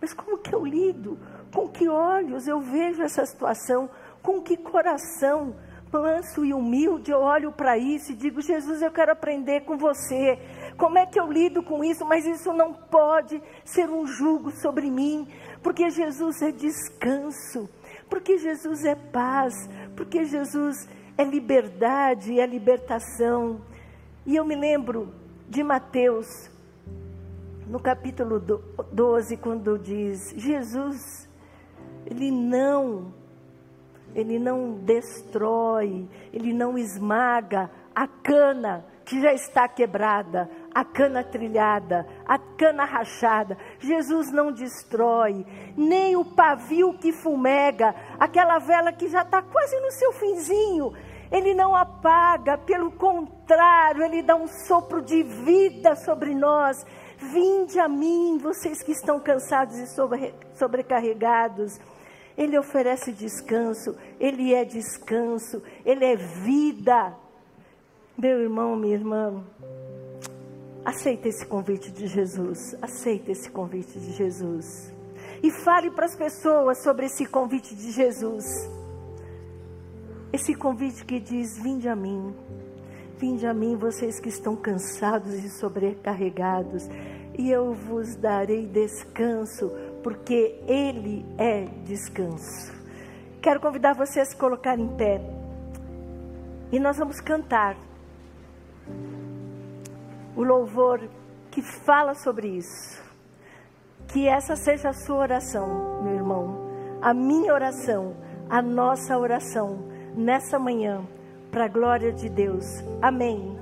Mas 0.00 0.12
como 0.12 0.38
que 0.38 0.54
eu 0.54 0.64
lido? 0.64 1.18
Com 1.52 1.68
que 1.68 1.88
olhos 1.88 2.48
eu 2.48 2.60
vejo 2.60 3.02
essa 3.02 3.24
situação? 3.26 3.90
Com 4.22 4.40
que 4.40 4.56
coração 4.56 5.54
manso 5.92 6.44
e 6.44 6.54
humilde 6.54 7.10
eu 7.10 7.20
olho 7.20 7.50
para 7.50 7.76
isso 7.76 8.12
e 8.12 8.14
digo: 8.14 8.40
Jesus, 8.40 8.80
eu 8.82 8.90
quero 8.90 9.12
aprender 9.12 9.62
com 9.62 9.76
você. 9.76 10.38
Como 10.76 10.98
é 10.98 11.06
que 11.06 11.18
eu 11.18 11.30
lido 11.30 11.62
com 11.62 11.82
isso? 11.82 12.04
Mas 12.04 12.24
isso 12.24 12.52
não 12.52 12.72
pode 12.72 13.42
ser 13.64 13.90
um 13.90 14.06
jugo 14.06 14.50
sobre 14.50 14.90
mim, 14.90 15.26
porque 15.62 15.90
Jesus 15.90 16.40
é 16.42 16.52
descanso, 16.52 17.68
porque 18.08 18.38
Jesus 18.38 18.84
é 18.84 18.94
paz, 18.94 19.54
porque 19.96 20.24
Jesus 20.24 20.88
é 21.18 21.24
liberdade, 21.24 22.38
é 22.38 22.46
libertação. 22.46 23.60
E 24.24 24.36
eu 24.36 24.44
me 24.44 24.54
lembro 24.54 25.12
de 25.48 25.62
Mateus 25.62 26.49
no 27.70 27.78
capítulo 27.78 28.40
12, 28.40 29.36
quando 29.36 29.78
diz: 29.78 30.34
Jesus, 30.36 31.28
Ele 32.04 32.28
não, 32.28 33.14
Ele 34.12 34.40
não 34.40 34.72
destrói, 34.72 36.08
Ele 36.32 36.52
não 36.52 36.76
esmaga 36.76 37.70
a 37.94 38.08
cana 38.08 38.84
que 39.04 39.20
já 39.20 39.32
está 39.32 39.68
quebrada, 39.68 40.50
a 40.74 40.84
cana 40.84 41.22
trilhada, 41.22 42.06
a 42.26 42.38
cana 42.38 42.84
rachada. 42.84 43.56
Jesus 43.78 44.32
não 44.32 44.50
destrói, 44.50 45.46
nem 45.76 46.16
o 46.16 46.24
pavio 46.24 46.98
que 46.98 47.12
fumega, 47.12 47.94
aquela 48.18 48.58
vela 48.58 48.92
que 48.92 49.08
já 49.08 49.22
está 49.22 49.42
quase 49.42 49.78
no 49.80 49.92
seu 49.92 50.12
finzinho. 50.14 50.92
Ele 51.30 51.54
não 51.54 51.76
apaga, 51.76 52.58
pelo 52.58 52.90
contrário, 52.90 54.02
Ele 54.02 54.22
dá 54.22 54.34
um 54.34 54.48
sopro 54.48 55.00
de 55.00 55.22
vida 55.22 55.94
sobre 55.94 56.34
nós. 56.34 56.84
Vinde 57.20 57.78
a 57.78 57.86
mim, 57.86 58.38
vocês 58.38 58.82
que 58.82 58.92
estão 58.92 59.20
cansados 59.20 59.76
e 59.76 59.86
sobre, 59.88 60.34
sobrecarregados. 60.54 61.78
Ele 62.36 62.58
oferece 62.58 63.12
descanso, 63.12 63.94
Ele 64.18 64.54
é 64.54 64.64
descanso, 64.64 65.62
Ele 65.84 66.04
é 66.04 66.16
vida. 66.16 67.14
Meu 68.16 68.40
irmão, 68.40 68.74
minha 68.74 68.94
irmã, 68.94 69.44
aceita 70.84 71.28
esse 71.28 71.44
convite 71.44 71.90
de 71.90 72.06
Jesus, 72.06 72.74
aceita 72.80 73.30
esse 73.32 73.50
convite 73.50 73.98
de 74.00 74.12
Jesus. 74.12 74.90
E 75.42 75.50
fale 75.50 75.90
para 75.90 76.06
as 76.06 76.16
pessoas 76.16 76.82
sobre 76.82 77.06
esse 77.06 77.26
convite 77.26 77.74
de 77.74 77.90
Jesus. 77.90 78.44
Esse 80.32 80.54
convite 80.54 81.04
que 81.04 81.20
diz: 81.20 81.58
Vinde 81.58 81.88
a 81.88 81.96
mim, 81.96 82.34
Vinde 83.20 83.46
a 83.46 83.52
mim, 83.52 83.76
vocês 83.76 84.18
que 84.18 84.30
estão 84.30 84.56
cansados 84.56 85.34
e 85.34 85.50
sobrecarregados, 85.50 86.88
e 87.38 87.50
eu 87.50 87.74
vos 87.74 88.16
darei 88.16 88.66
descanso 88.66 89.70
porque 90.02 90.58
Ele 90.66 91.26
é 91.36 91.66
descanso. 91.84 92.72
Quero 93.42 93.60
convidar 93.60 93.92
você 93.92 94.20
a 94.20 94.24
se 94.24 94.34
colocar 94.34 94.78
em 94.78 94.88
pé 94.96 95.20
e 96.72 96.80
nós 96.80 96.96
vamos 96.96 97.20
cantar 97.20 97.76
o 100.34 100.42
louvor 100.42 101.06
que 101.50 101.60
fala 101.60 102.14
sobre 102.14 102.48
isso. 102.48 103.02
Que 104.08 104.28
essa 104.28 104.56
seja 104.56 104.88
a 104.88 104.94
sua 104.94 105.16
oração, 105.16 106.02
meu 106.02 106.14
irmão, 106.14 106.70
a 107.02 107.12
minha 107.12 107.52
oração, 107.52 108.16
a 108.48 108.62
nossa 108.62 109.18
oração 109.18 109.90
nessa 110.16 110.58
manhã, 110.58 111.06
para 111.50 111.64
a 111.64 111.68
glória 111.68 112.12
de 112.12 112.28
Deus. 112.28 112.82
Amém. 113.02 113.59